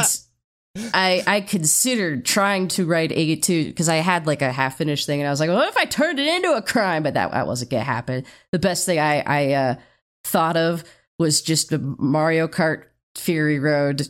[0.96, 5.06] I I considered trying to write a two because I had like a half finished
[5.06, 7.04] thing, and I was like, what if I turned it into a crime?
[7.04, 8.26] But that that wasn't gonna happen.
[8.52, 9.76] The best thing I I uh,
[10.24, 10.84] thought of
[11.20, 14.08] was just a Mario Kart Fury Road,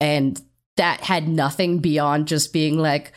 [0.00, 0.40] and
[0.76, 3.12] that had nothing beyond just being like,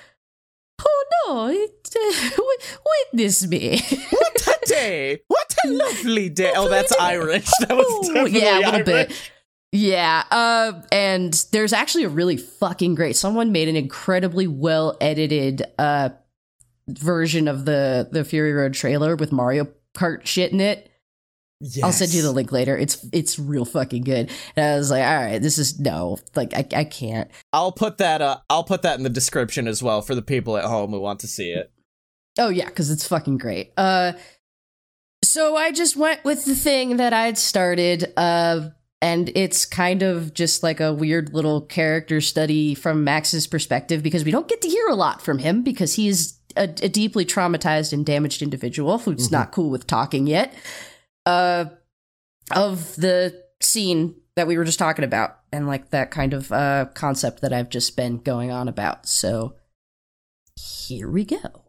[0.82, 2.40] oh no, it,
[3.14, 3.82] witness me.
[4.10, 5.20] What a day!
[5.28, 6.54] What a lovely day!
[6.56, 7.50] Oh, that's Irish.
[7.60, 8.86] That was definitely yeah, a little Irish.
[8.86, 9.32] bit.
[9.72, 13.16] Yeah, uh, and there's actually a really fucking great.
[13.16, 16.10] Someone made an incredibly well edited uh
[16.88, 20.89] version of the the Fury Road trailer with Mario Kart shit in it.
[21.84, 22.78] I'll send you the link later.
[22.78, 24.30] It's it's real fucking good.
[24.56, 27.30] And I was like, all right, this is no, like I I can't.
[27.52, 28.22] I'll put that.
[28.22, 31.00] Uh, I'll put that in the description as well for the people at home who
[31.02, 31.72] want to see it.
[32.38, 33.74] Oh yeah, because it's fucking great.
[33.76, 34.14] Uh,
[35.24, 38.14] so I just went with the thing that I'd started.
[38.16, 38.70] Uh,
[39.02, 44.24] and it's kind of just like a weird little character study from Max's perspective because
[44.26, 47.94] we don't get to hear a lot from him because he's a, a deeply traumatized
[47.94, 49.32] and damaged individual who's Mhm.
[49.32, 50.54] not cool with talking yet.
[51.30, 51.66] Uh,
[52.52, 56.86] of the scene that we were just talking about and like that kind of uh,
[56.96, 59.06] concept that I've just been going on about.
[59.06, 59.54] So
[60.56, 61.66] here we go.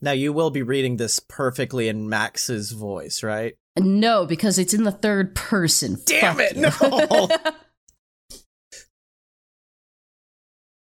[0.00, 3.54] Now you will be reading this perfectly in Max's voice, right?
[3.76, 5.98] No, because it's in the third person.
[6.06, 6.56] Damn Fuck it!
[6.56, 7.28] No.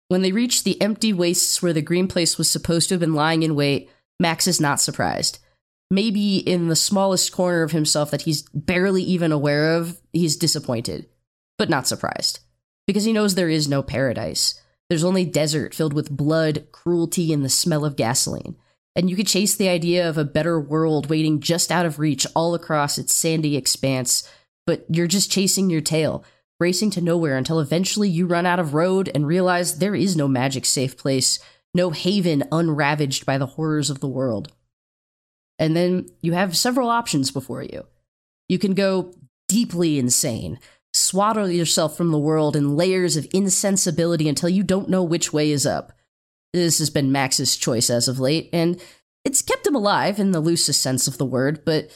[0.09, 3.15] when they reach the empty wastes where the green place was supposed to have been
[3.15, 3.89] lying in wait,
[4.21, 5.39] Max is not surprised.
[5.91, 11.07] Maybe in the smallest corner of himself that he's barely even aware of, he's disappointed,
[11.59, 12.41] but not surprised.
[12.87, 14.61] Because he knows there is no paradise.
[14.89, 18.57] There's only desert filled with blood, cruelty, and the smell of gasoline.
[18.97, 22.27] And you could chase the idea of a better world waiting just out of reach
[22.35, 24.29] all across its sandy expanse,
[24.67, 26.25] but you're just chasing your tail,
[26.61, 30.29] racing to nowhere until eventually you run out of road and realize there is no
[30.29, 31.39] magic safe place,
[31.75, 34.53] no haven unravaged by the horrors of the world.
[35.59, 37.87] And then you have several options before you.
[38.49, 39.15] You can go
[39.49, 40.59] deeply insane,
[40.93, 45.51] swaddle yourself from the world in layers of insensibility until you don't know which way
[45.51, 45.93] is up.
[46.53, 48.81] This has been Max's choice as of late, and
[49.25, 51.91] it's kept him alive in the loosest sense of the word, but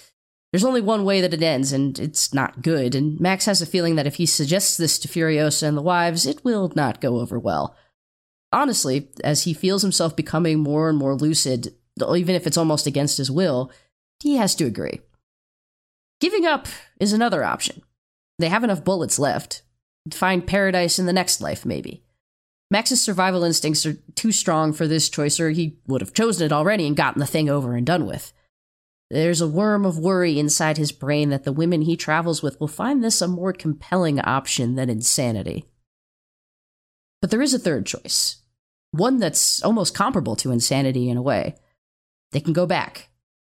[0.52, 3.66] there's only one way that it ends, and it's not good, and Max has a
[3.66, 7.20] feeling that if he suggests this to Furiosa and the wives, it will not go
[7.20, 7.76] over well.
[8.50, 11.74] Honestly, as he feels himself becoming more and more lucid,
[12.16, 13.70] even if it's almost against his will,
[14.20, 15.00] he has to agree.
[16.20, 16.66] Giving up
[16.98, 17.82] is another option.
[18.38, 19.62] They have enough bullets left.
[20.12, 22.02] Find paradise in the next life, maybe.
[22.70, 26.52] Max's survival instincts are too strong for this choice, or he would have chosen it
[26.52, 28.32] already and gotten the thing over and done with.
[29.10, 32.68] There's a worm of worry inside his brain that the women he travels with will
[32.68, 35.64] find this a more compelling option than insanity.
[37.22, 38.42] But there is a third choice,
[38.90, 41.54] one that's almost comparable to insanity in a way.
[42.32, 43.08] They can go back,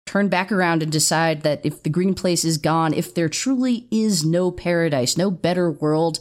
[0.06, 3.88] turn back around and decide that if the green place is gone, if there truly
[3.92, 6.20] is no paradise, no better world,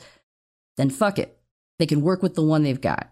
[0.77, 1.39] then fuck it.
[1.79, 3.11] They can work with the one they've got.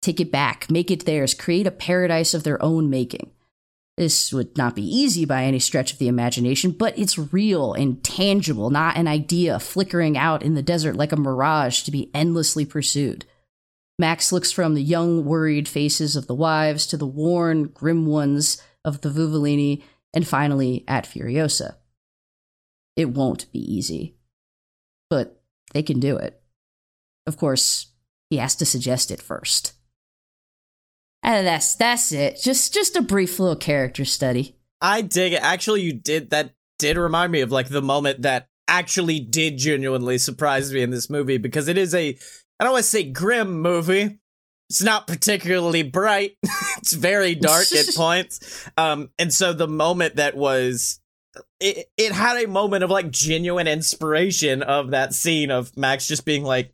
[0.00, 3.30] Take it back, make it theirs, create a paradise of their own making.
[3.96, 8.02] This would not be easy by any stretch of the imagination, but it's real and
[8.04, 12.64] tangible, not an idea flickering out in the desert like a mirage to be endlessly
[12.64, 13.24] pursued.
[13.98, 18.62] Max looks from the young, worried faces of the wives to the worn, grim ones
[18.84, 19.82] of the Vuvalini,
[20.14, 21.76] and finally at Furiosa.
[22.96, 24.16] It won't be easy,
[25.10, 25.40] but
[25.72, 26.40] they can do it.
[27.26, 27.92] Of course,
[28.30, 29.74] he has to suggest it first.
[31.22, 32.40] And that's that's it.
[32.42, 34.56] Just just a brief little character study.
[34.80, 35.42] I dig it.
[35.42, 36.52] Actually, you did that.
[36.78, 41.10] Did remind me of like the moment that actually did genuinely surprise me in this
[41.10, 42.16] movie because it is a
[42.60, 44.18] I don't want to say grim movie.
[44.70, 46.36] It's not particularly bright.
[46.78, 48.68] it's very dark at points.
[48.76, 51.00] Um, and so the moment that was
[51.60, 56.24] it, it had a moment of like genuine inspiration of that scene of Max just
[56.24, 56.72] being like,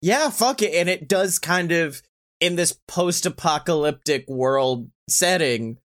[0.00, 0.74] yeah, fuck it.
[0.74, 2.02] And it does kind of
[2.40, 5.78] in this post-apocalyptic world setting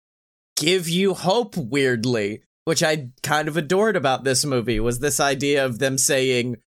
[0.58, 5.66] give you hope weirdly, which I kind of adored about this movie was this idea
[5.66, 6.58] of them saying,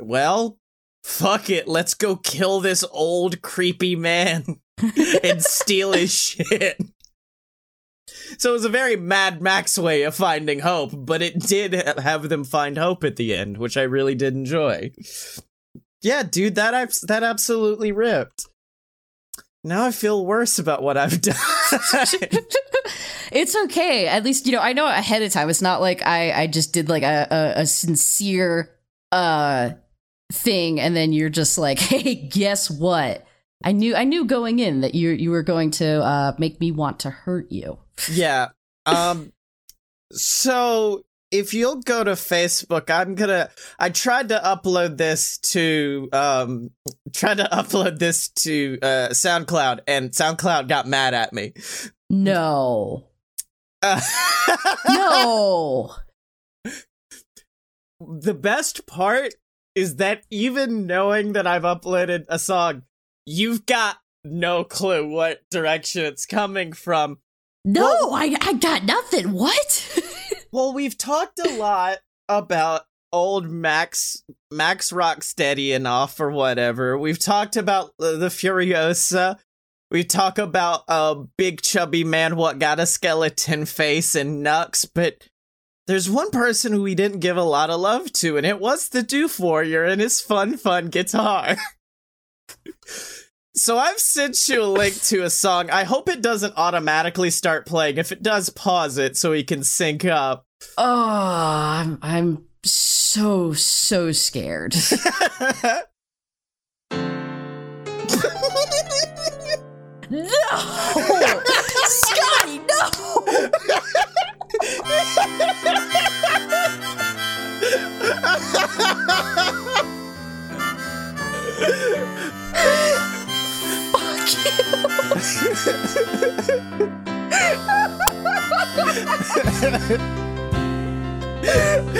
[0.00, 0.58] well,
[1.02, 4.60] fuck it, let's go kill this old creepy man
[5.22, 6.80] and steal his shit.
[8.38, 12.28] So it was a very Mad Max way of finding hope, but it did have
[12.28, 14.92] them find hope at the end, which I really did enjoy.
[16.02, 18.46] Yeah, dude, that abs- that absolutely ripped.
[19.62, 21.36] Now I feel worse about what I've done.
[23.30, 24.06] it's okay.
[24.06, 25.50] At least you know I know ahead of time.
[25.50, 28.70] It's not like I I just did like a a, a sincere
[29.12, 29.70] uh
[30.32, 33.26] thing, and then you're just like, hey, guess what?
[33.62, 36.72] I knew I knew going in that you you were going to uh make me
[36.72, 37.78] want to hurt you.
[38.10, 38.48] yeah.
[38.86, 39.32] Um.
[40.12, 43.50] So if you'll go to Facebook, I'm gonna.
[43.78, 46.70] I tried to upload this to um,
[47.14, 51.52] tried to upload this to uh SoundCloud, and SoundCloud got mad at me.
[52.08, 53.04] No,
[53.82, 54.00] Uh,
[54.88, 55.94] no.
[58.00, 59.34] the best part
[59.74, 62.82] is that even knowing that I've uploaded a song,
[63.26, 67.18] you've got no clue what direction it's coming from.
[67.64, 69.32] No, Well- I I got nothing.
[69.32, 69.96] What?
[70.52, 71.98] Well, we've talked a lot
[72.28, 76.98] about old Max Max Rocksteady and off or whatever.
[76.98, 79.38] We've talked about uh, the Furiosa.
[79.92, 84.70] We talk about a uh, big chubby man what got a skeleton face and Nux,
[84.92, 85.28] but
[85.86, 88.88] there's one person who we didn't give a lot of love to, and it was
[88.88, 91.56] the Doof Warrior and his fun, fun guitar.
[93.54, 95.70] so I've sent you a link to a song.
[95.70, 97.98] I hope it doesn't automatically start playing.
[97.98, 100.46] If it does, pause it so we can sync up.
[100.76, 104.74] Oh, I'm, I'm so, so scared.
[110.10, 110.30] no!
[111.86, 113.50] Scotty, no!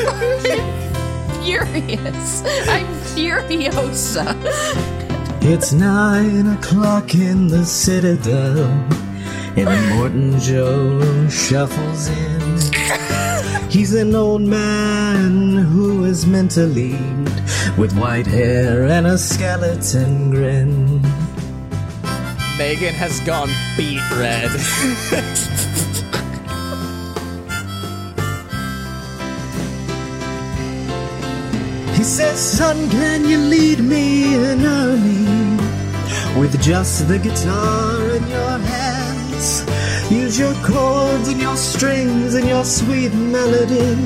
[0.03, 0.31] I'm
[1.43, 2.43] furious.
[2.69, 4.37] I'm furiosa.
[5.43, 8.69] It's nine o'clock in the Citadel,
[9.57, 13.71] Immortan Joe shuffles in.
[13.71, 17.29] He's an old man who is meant to lead,
[17.79, 21.03] with white hair and a skeleton grin.
[22.59, 24.51] Megan has gone beet red.
[32.01, 38.59] He says, Son, can you lead me an army with just the guitar in your
[38.59, 39.00] hands?
[40.11, 43.97] Use your chords and your strings and your sweet melody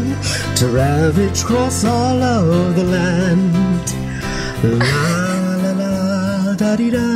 [0.57, 3.95] to ravage across all of the land.
[4.63, 7.07] La la la da di da.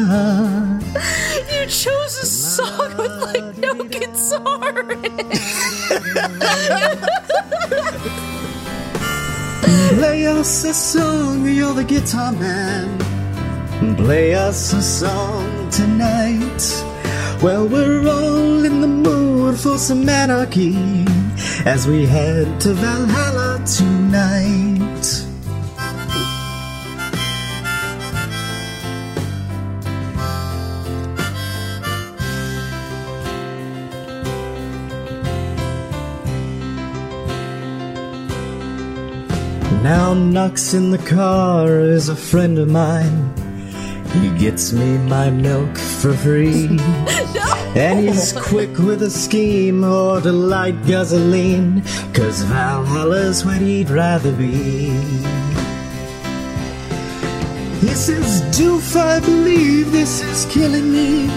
[1.52, 5.42] You chose a song with like no guitar in it.
[9.98, 12.98] Play us a song, you're the guitar man.
[13.96, 16.62] Play us a song tonight.
[17.42, 18.17] Well, we're all
[19.78, 20.74] some anarchy
[21.64, 25.24] as we head to Valhalla tonight.
[39.84, 43.32] Now Nux in the car is a friend of mine.
[44.08, 46.80] He gets me my milk for free.
[47.76, 51.82] And he's quick with a scheme or to light gasoline.
[52.12, 54.90] Cause Valhalla's where he'd rather be.
[57.80, 61.28] He says, Doof, I believe this is killing me.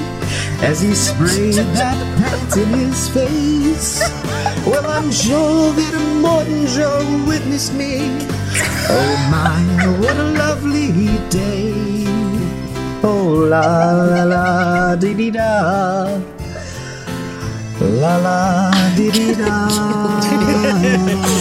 [0.64, 4.00] As he sprayed that paint in his face.
[4.66, 7.98] Well, I'm sure that Immortan Joe witnessed me.
[8.90, 11.91] Oh my, what a lovely day.
[13.04, 16.22] Oh la la la dee dee da.
[17.80, 19.68] La la dee dee da.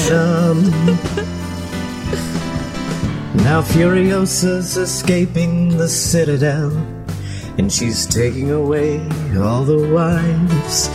[0.08, 0.58] dum.
[3.44, 6.70] Now Furiosa's escaping the citadel,
[7.58, 9.00] and she's taking away
[9.36, 10.88] all the wives.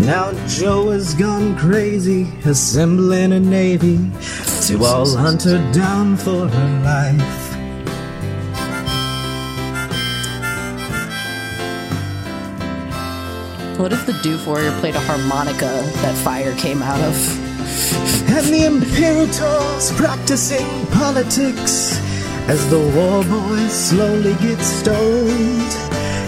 [0.00, 4.10] Now Joe has gone crazy, assembling a navy
[4.66, 7.41] to all hunt her down for her life.
[13.82, 17.16] What if the Doof Warrior played a harmonica that fire came out of?
[18.30, 21.98] And the Imperators practicing politics
[22.46, 25.72] as the war boys slowly get stoned.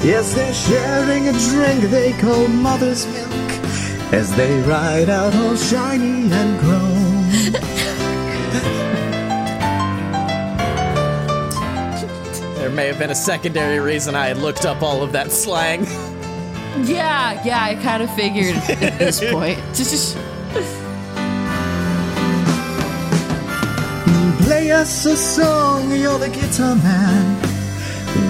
[0.03, 3.31] Yes, they're sharing a drink they call mother's milk
[4.13, 7.31] as they ride out all shiny and grown.
[12.57, 15.87] there may have been a secondary reason I had looked up all of that slang.
[16.83, 19.59] Yeah, yeah, I kind of figured at this point.
[24.45, 27.41] Play us a song, you're the guitar man.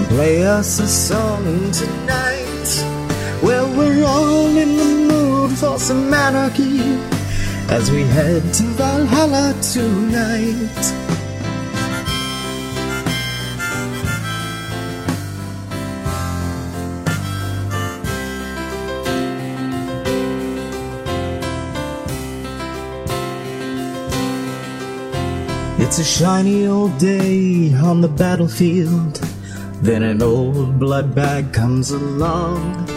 [0.09, 3.41] Play us a song tonight.
[3.43, 6.79] Well, we're all in the mood for some anarchy
[7.69, 11.04] as we head to Valhalla tonight.
[25.85, 29.17] It's a shiny old day on the battlefield.
[29.83, 32.87] Then an old blood bag comes along.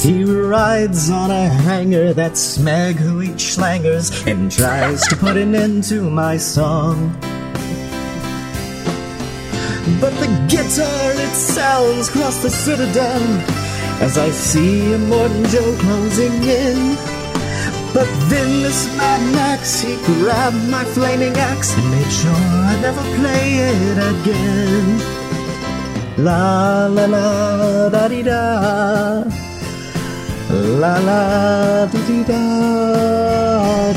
[0.00, 5.84] He rides on a hanger that's Smeg who slangers and tries to put an end
[5.84, 7.12] to my song.
[10.00, 13.22] But the guitar it sounds across the citadel
[14.00, 17.13] as I see Immortan Joe closing in.
[17.94, 23.04] But then this Mad Max he grabbed my flaming axe and made sure I never
[23.18, 24.86] play it again.
[26.18, 29.22] La la la da di da.
[30.82, 32.44] La la di di da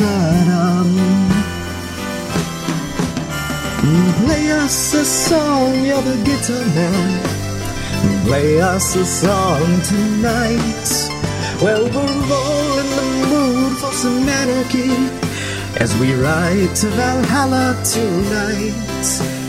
[0.02, 0.16] da
[0.50, 0.90] dum.
[4.22, 7.12] Play us a song, you're the guitar man.
[8.28, 10.90] Play us a song tonight.
[11.64, 12.67] Well, we're all
[14.06, 14.92] anarchy
[15.78, 19.47] as we ride to Valhalla tonight.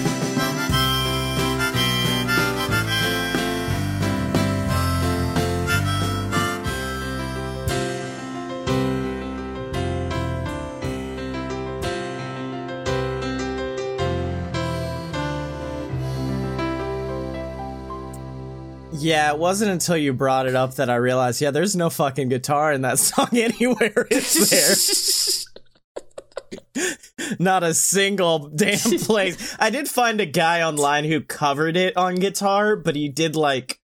[19.08, 22.28] Yeah, it wasn't until you brought it up that I realized, yeah, there's no fucking
[22.28, 25.46] guitar in that song anywhere, is
[26.76, 26.76] there?
[27.38, 29.56] Not a single damn place.
[29.58, 33.80] I did find a guy online who covered it on guitar, but he did like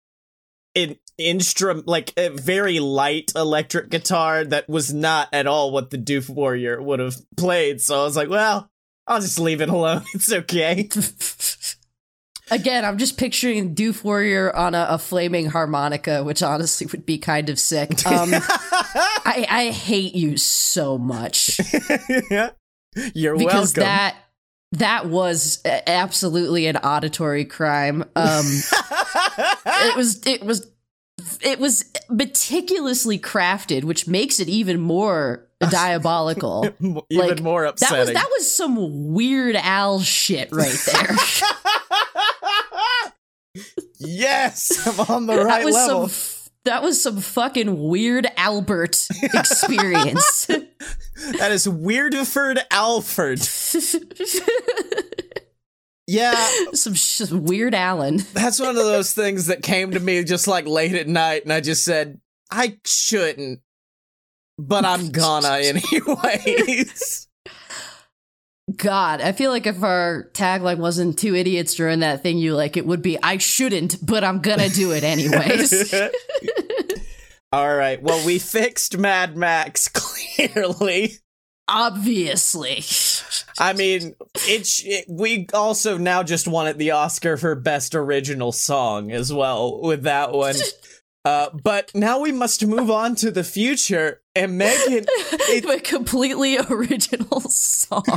[0.77, 5.97] an instrument, like a very light electric guitar that was not at all what the
[5.97, 7.81] Doof Warrior would have played.
[7.81, 8.71] So I was like, well,
[9.07, 10.05] I'll just leave it alone.
[10.13, 10.91] It's okay.
[12.51, 17.19] Again, I'm just picturing Doof Warrior on a, a flaming harmonica, which honestly would be
[17.19, 17.91] kind of sick.
[18.07, 21.59] Um, I, I hate you so much
[22.31, 22.51] yeah.
[23.15, 23.83] You're because welcome.
[23.83, 24.17] that
[24.73, 28.03] that was absolutely an auditory crime.
[28.15, 28.45] Um,
[29.67, 30.71] it was it was
[31.43, 36.69] it was meticulously crafted, which makes it even more diabolical.
[36.81, 38.15] Even like, more That was upsetting.
[38.15, 41.17] that was some weird Al shit right there.
[43.99, 46.09] Yes, I'm on the right that was level.
[46.09, 50.49] some that was some fucking weird Albert experience.
[51.39, 53.39] That is Weirdford Alford.
[56.07, 56.35] Yeah,
[56.75, 58.19] some, sh- weird Allen.
[58.35, 61.53] that's one of those things that came to me just like late at night, and
[61.53, 62.21] I just said,
[62.51, 63.61] I shouldn't,
[64.59, 67.29] but I'm gonna anyways.
[68.77, 72.77] God, I feel like if our tagline wasn't two idiots during that thing you like,
[72.77, 75.95] it would be I shouldn't, but I'm gonna do it anyways.
[77.53, 81.13] All right, well, we fixed Mad Max clearly.
[81.69, 82.85] Obviously.
[83.59, 84.15] I mean,
[84.47, 89.81] it's it, we also now just wanted the Oscar for best original song as well
[89.81, 90.57] with that one.
[91.25, 96.59] Uh, but now we must move on to the future, and Megan, it, a completely
[96.59, 98.05] original song.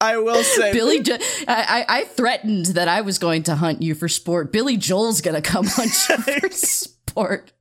[0.00, 1.18] I will say, Billy, jo-
[1.48, 4.52] I, I I threatened that I was going to hunt you for sport.
[4.52, 7.52] Billy Joel's gonna come hunt you for sport.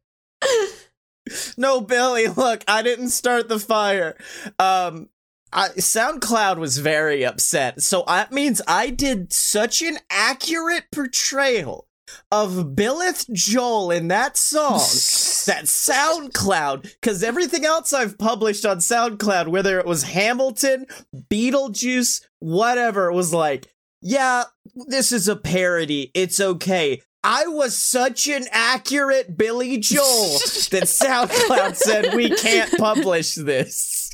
[1.58, 4.16] no, Billy, look, I didn't start the fire.
[4.60, 5.10] Um,
[5.52, 11.87] I, SoundCloud was very upset, so that means I did such an accurate portrayal
[12.32, 14.80] of Billith Joel in that song
[15.48, 20.86] that SoundCloud, because everything else I've published on SoundCloud, whether it was Hamilton,
[21.16, 23.68] Beetlejuice, whatever, was like,
[24.02, 24.44] yeah,
[24.88, 26.12] this is a parody.
[26.14, 27.02] It's okay.
[27.24, 30.04] I was such an accurate Billy Joel
[30.72, 34.12] that SoundCloud said we can't publish this.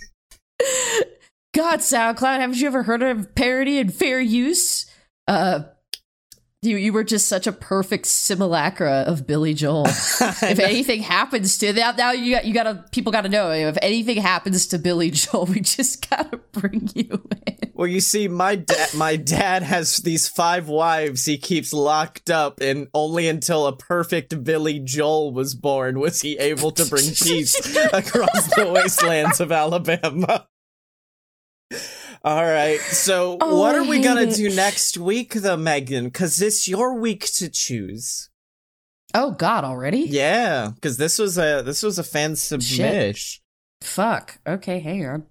[1.54, 4.88] God, SoundCloud, haven't you ever heard of parody and fair use?
[5.28, 5.62] Uh,
[6.66, 9.86] you you were just such a perfect simulacra of Billy Joel.
[9.88, 14.18] if anything happens to that, now you got you gotta people gotta know if anything
[14.18, 17.72] happens to Billy Joel, we just gotta bring you in.
[17.74, 22.62] Well, you see, my dad, my dad has these five wives he keeps locked up,
[22.62, 27.56] and only until a perfect Billy Joel was born was he able to bring peace
[27.94, 30.48] across the wastelands of Alabama.
[32.26, 36.06] All right, so Oh, what are we gonna do next week, though, Megan?
[36.06, 38.30] Because it's your week to choose.
[39.14, 40.00] Oh God, already?
[40.00, 43.14] Yeah, because this was a this was a fan submission.
[43.82, 44.40] Fuck.
[44.48, 45.26] Okay, hang on.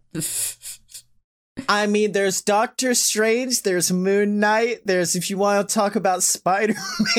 [1.68, 6.22] I mean, there's Doctor Strange, there's Moon Knight, there's if you want to talk about
[6.22, 6.74] Spider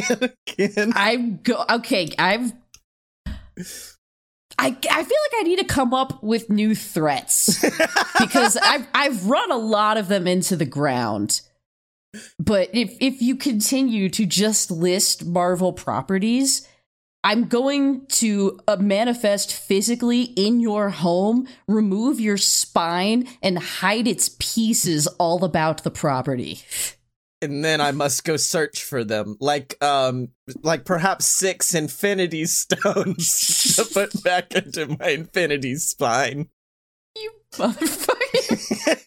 [0.10, 0.94] Man again.
[0.96, 2.12] I'm go okay.
[2.20, 2.54] I've
[4.64, 7.60] I I feel like I need to come up with new threats
[8.20, 11.42] because I've I've run a lot of them into the ground.
[12.40, 16.66] But if if you continue to just list Marvel properties,
[17.26, 24.30] I'm going to uh, manifest physically in your home, remove your spine, and hide its
[24.40, 26.62] pieces all about the property.
[27.44, 30.30] And then I must go search for them, like um,
[30.62, 36.50] like perhaps six Infinity Stones to put back into my Infinity Spine.
[37.16, 39.04] You motherfucker.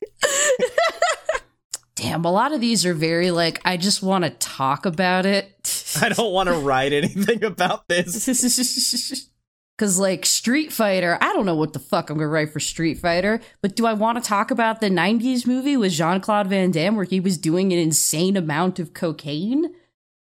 [1.96, 5.94] Damn, a lot of these are very like, I just want to talk about it.
[6.00, 9.28] I don't want to write anything about this.
[9.78, 12.98] Cause like Street Fighter, I don't know what the fuck I'm gonna write for Street
[12.98, 16.70] Fighter, but do I want to talk about the 90s movie with Jean Claude Van
[16.70, 19.74] Damme where he was doing an insane amount of cocaine?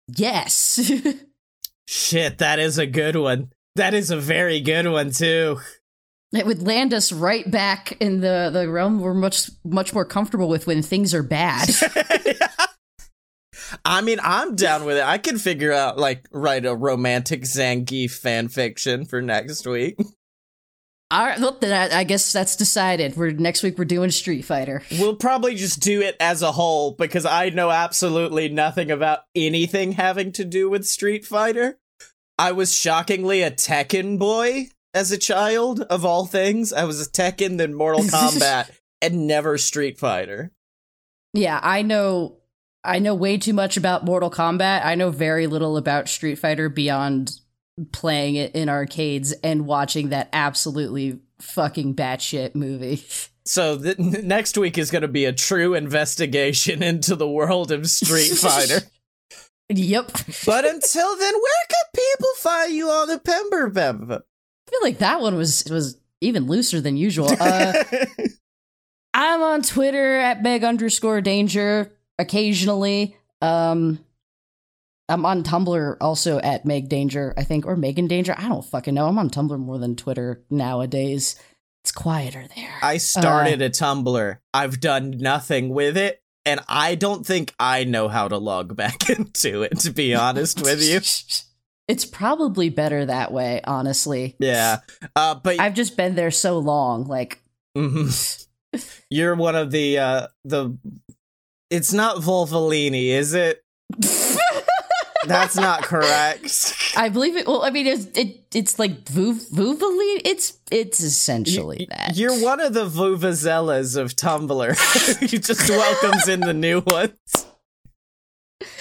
[0.08, 0.92] Yes.
[1.88, 3.52] Shit, that is a good one.
[3.76, 5.60] That is a very good one too.
[6.34, 10.50] it would land us right back in the, the realm we're much much more comfortable
[10.50, 11.68] with when things are bad.
[13.86, 15.04] I mean, I'm down with it.
[15.04, 20.00] I can figure out like write a romantic Zangief fan fiction for next week.
[21.12, 23.18] All right, well, then I, I guess that's decided.
[23.18, 24.82] We're next week we're doing Street Fighter.
[24.92, 29.92] We'll probably just do it as a whole because I know absolutely nothing about anything
[29.92, 31.78] having to do with Street Fighter.
[32.40, 36.72] I was shockingly a Tekken boy as a child, of all things.
[36.72, 40.54] I was a Tekken, then Mortal Kombat, and never Street Fighter.
[41.34, 42.38] Yeah, I know
[42.84, 44.84] I know way too much about Mortal Kombat.
[44.86, 47.32] I know very little about Street Fighter beyond
[47.92, 53.04] playing it in arcades and watching that absolutely fucking batshit movie.
[53.44, 57.90] So th- next week is going to be a true investigation into the world of
[57.90, 58.82] Street Fighter.
[59.68, 60.12] yep.
[60.46, 64.22] but until then, where can people find you on the Pember Pember?
[64.68, 67.30] I feel like that one was was even looser than usual.
[67.40, 67.84] Uh,
[69.16, 73.18] I'm on Twitter at Meg underscore danger occasionally.
[73.42, 74.00] Um,
[75.10, 78.34] I'm on Tumblr also at Meg Danger, I think, or Megan Danger.
[78.38, 79.08] I don't fucking know.
[79.08, 81.36] I'm on Tumblr more than Twitter nowadays.
[81.84, 82.74] It's quieter there.
[82.82, 84.38] I started a Tumblr.
[84.54, 89.10] I've done nothing with it, and I don't think I know how to log back
[89.10, 91.02] into it, to be honest with you.
[91.88, 94.38] It's probably better that way, honestly.
[94.40, 94.78] Yeah.
[95.14, 97.06] Uh, but I've just been there so long.
[97.06, 97.42] Like,
[97.76, 98.46] Mhm.
[99.10, 100.78] you're one of the uh the
[101.72, 103.64] it's not Volvolini, is it?
[105.26, 106.76] That's not correct.
[106.98, 107.48] I believe it.
[107.48, 110.22] Well, I mean, it's it, it's like Vuv Vuvaline.
[110.26, 112.18] It's it's essentially that.
[112.18, 115.20] You're one of the Vuvuzelas of Tumblr.
[115.30, 117.12] he just welcomes in the new ones.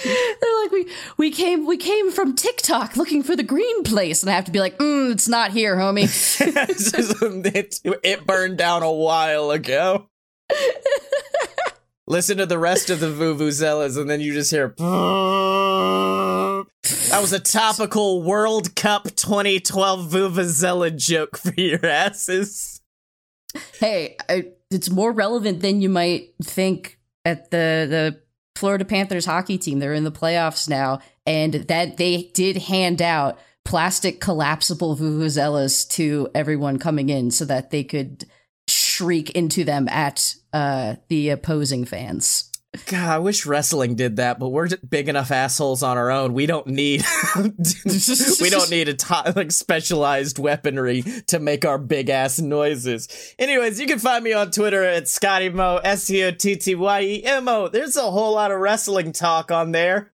[0.03, 0.87] They're like we
[1.17, 4.51] we came we came from TikTok looking for the green place, and I have to
[4.51, 6.09] be like, mm, it's not here, homie.
[7.55, 10.09] it, it burned down a while ago.
[12.11, 14.75] Listen to the rest of the Vuvuzelas, and then you just hear.
[14.77, 16.65] That
[17.21, 22.81] was a topical World Cup 2012 Vuvuzela joke for your asses.
[23.79, 26.99] hey, I, it's more relevant than you might think.
[27.23, 28.19] At the the
[28.57, 33.39] Florida Panthers hockey team, they're in the playoffs now, and that they did hand out
[33.63, 38.25] plastic collapsible vuvuzelas to everyone coming in so that they could
[39.01, 42.51] shriek into them at uh, the opposing fans.
[42.85, 46.33] God, I wish wrestling did that, but we're big enough assholes on our own.
[46.33, 47.03] We don't need
[47.35, 53.33] we don't need a like specialized weaponry to make our big ass noises.
[53.37, 56.75] Anyways, you can find me on Twitter at Scotty Mo S C O T T
[56.75, 57.67] Y E M O.
[57.67, 60.10] There's a whole lot of wrestling talk on there.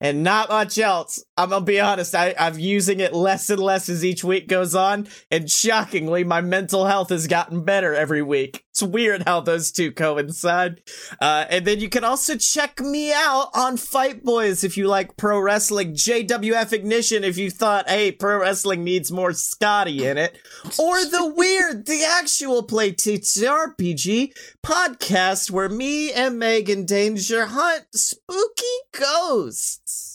[0.00, 1.24] And not much else.
[1.36, 4.74] I'm gonna be honest, I, I'm using it less and less as each week goes
[4.74, 8.64] on, and shockingly, my mental health has gotten better every week.
[8.78, 10.82] It's weird how those two coincide.
[11.20, 15.16] Uh, and then you can also check me out on Fight Boys if you like
[15.16, 20.38] pro wrestling, JWF Ignition if you thought, hey, pro wrestling needs more Scotty in it,
[20.78, 24.32] or The Weird, the actual play TTRPG
[24.64, 30.07] podcast where me and Megan Danger hunt spooky ghosts.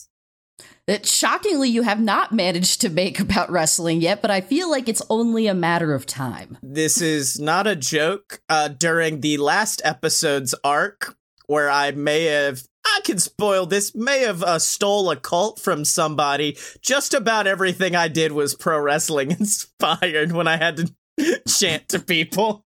[0.86, 4.88] That shockingly you have not managed to make about wrestling yet, but I feel like
[4.88, 6.58] it's only a matter of time.
[6.62, 8.42] This is not a joke.
[8.48, 11.16] Uh, during the last episode's arc,
[11.46, 15.84] where I may have, I can spoil this, may have uh, stole a cult from
[15.86, 16.58] somebody.
[16.82, 21.98] Just about everything I did was pro wrestling inspired when I had to chant to
[21.98, 22.64] people.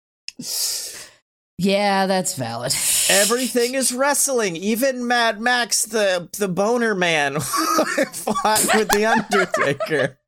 [1.62, 2.74] Yeah, that's valid.
[3.08, 4.56] Everything is wrestling.
[4.56, 10.18] Even Mad Max, the the boner man, fought with the Undertaker.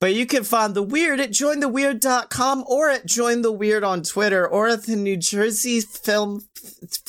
[0.00, 4.84] But you can find the weird at jointheweird.com or at jointheweird on Twitter or at
[4.84, 6.46] the New Jersey Film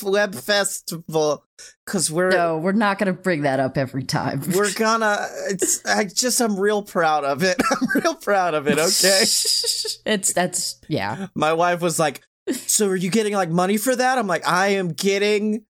[0.02, 1.44] Web Festival.
[1.86, 4.42] Cause we're No, we're not going to bring that up every time.
[4.54, 5.26] we're gonna.
[5.48, 7.56] It's I just I'm real proud of it.
[7.70, 8.78] I'm real proud of it.
[8.78, 9.22] Okay.
[10.06, 11.28] it's that's yeah.
[11.34, 12.22] My wife was like,
[12.52, 15.64] "So are you getting like money for that?" I'm like, "I am getting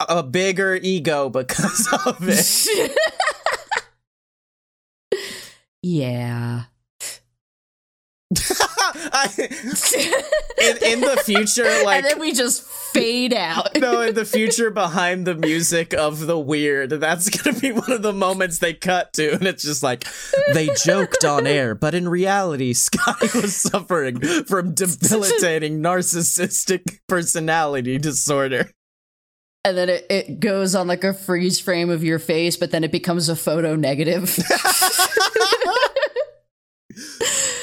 [0.00, 2.90] a bigger ego because of it."
[5.82, 6.64] yeah.
[9.12, 13.76] I, in, in the future, like and then we just fade out.
[13.76, 18.02] no, in the future, behind the music of the weird, that's gonna be one of
[18.02, 20.06] the moments they cut to, and it's just like
[20.52, 28.70] they joked on air, but in reality, Sky was suffering from debilitating narcissistic personality disorder.
[29.64, 32.84] and then it, it goes on like a freeze frame of your face, but then
[32.84, 34.38] it becomes a photo negative.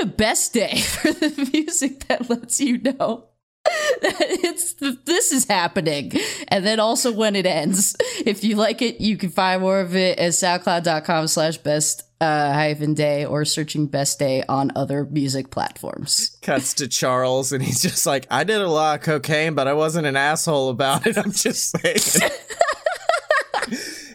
[0.00, 3.26] You Best Day for the music that lets you know
[4.02, 4.72] that it's
[5.04, 6.12] this is happening.
[6.48, 9.94] And then also when it ends, if you like it, you can find more of
[9.94, 15.50] it at soundcloud.com slash best uh, hyphen day or searching best day on other music
[15.50, 16.38] platforms.
[16.40, 19.74] Cuts to Charles, and he's just like, I did a lot of cocaine, but I
[19.74, 21.18] wasn't an asshole about it.
[21.18, 22.30] I'm just saying.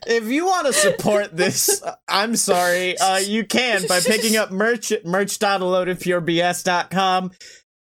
[0.05, 4.51] if you want to support this, uh, I'm sorry, uh, you can by picking up
[4.51, 7.31] merch at merch.loadedpurebs.com,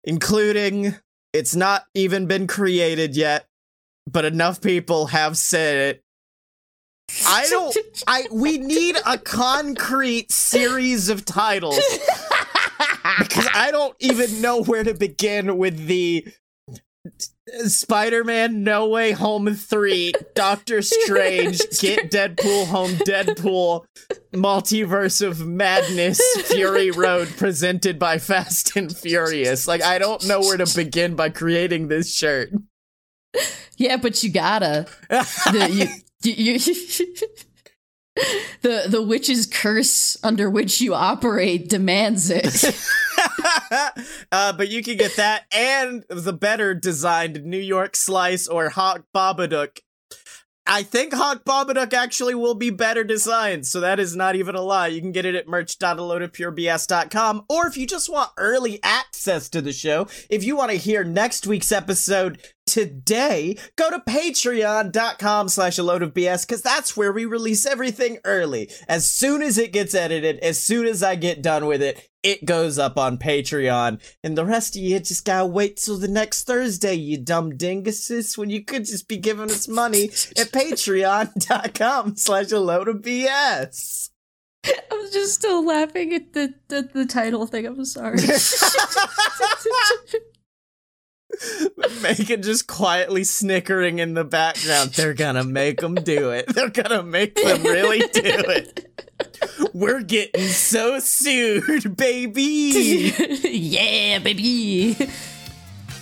[0.05, 0.95] including
[1.33, 3.47] it's not even been created yet,
[4.11, 6.03] but enough people have said it.
[7.27, 7.77] I don't
[8.09, 11.79] I we need a concrete series of titles
[13.19, 16.27] because I don't even know where to begin with the
[17.67, 23.85] Spider-Man No Way Home 3, Doctor Strange, Get Deadpool Home Deadpool,
[24.33, 29.69] Multiverse of Madness, Fury Road presented by Fast and Furious.
[29.69, 32.51] Like I don't know where to begin by creating this shirt.
[33.77, 34.87] Yeah, but you gotta.
[35.09, 35.69] The,
[36.23, 37.15] you, you, you,
[38.63, 42.65] the the witch's curse under which you operate demands it.
[44.33, 49.05] uh, but you can get that and the better designed New York Slice or Hawk
[49.15, 49.79] Babadook.
[50.69, 54.61] I think Hawk Babadook actually will be better designed, so that is not even a
[54.61, 54.89] lie.
[54.89, 59.73] You can get it at merch.loadedpurebs.com, or if you just want early access to the
[59.73, 65.83] show, if you want to hear next week's episode today, go to patreon.com slash a
[65.83, 68.71] load of BS, because that's where we release everything early.
[68.89, 72.45] As soon as it gets edited, as soon as I get done with it, it
[72.45, 74.03] goes up on Patreon.
[74.25, 78.37] And the rest of you just gotta wait till the next Thursday, you dumb dinguses,
[78.37, 84.11] when you could just be giving us money at patreon.com slash a load of BS.
[84.91, 87.67] I'm just still laughing at the, the, the title thing.
[87.67, 88.19] I'm sorry.
[92.03, 94.91] Megan just quietly snickering in the background.
[94.91, 96.47] They're gonna make them do it.
[96.55, 98.89] They're gonna make them really do it.
[99.73, 103.13] We're getting so sued, baby.
[103.45, 104.97] yeah, baby.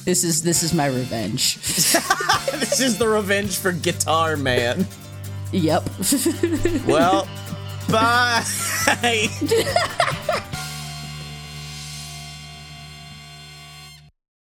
[0.04, 1.56] This is this is my revenge.
[1.56, 4.86] this is the revenge for Guitar Man.
[5.52, 5.88] Yep.
[6.86, 7.28] Well,
[7.88, 8.44] bye.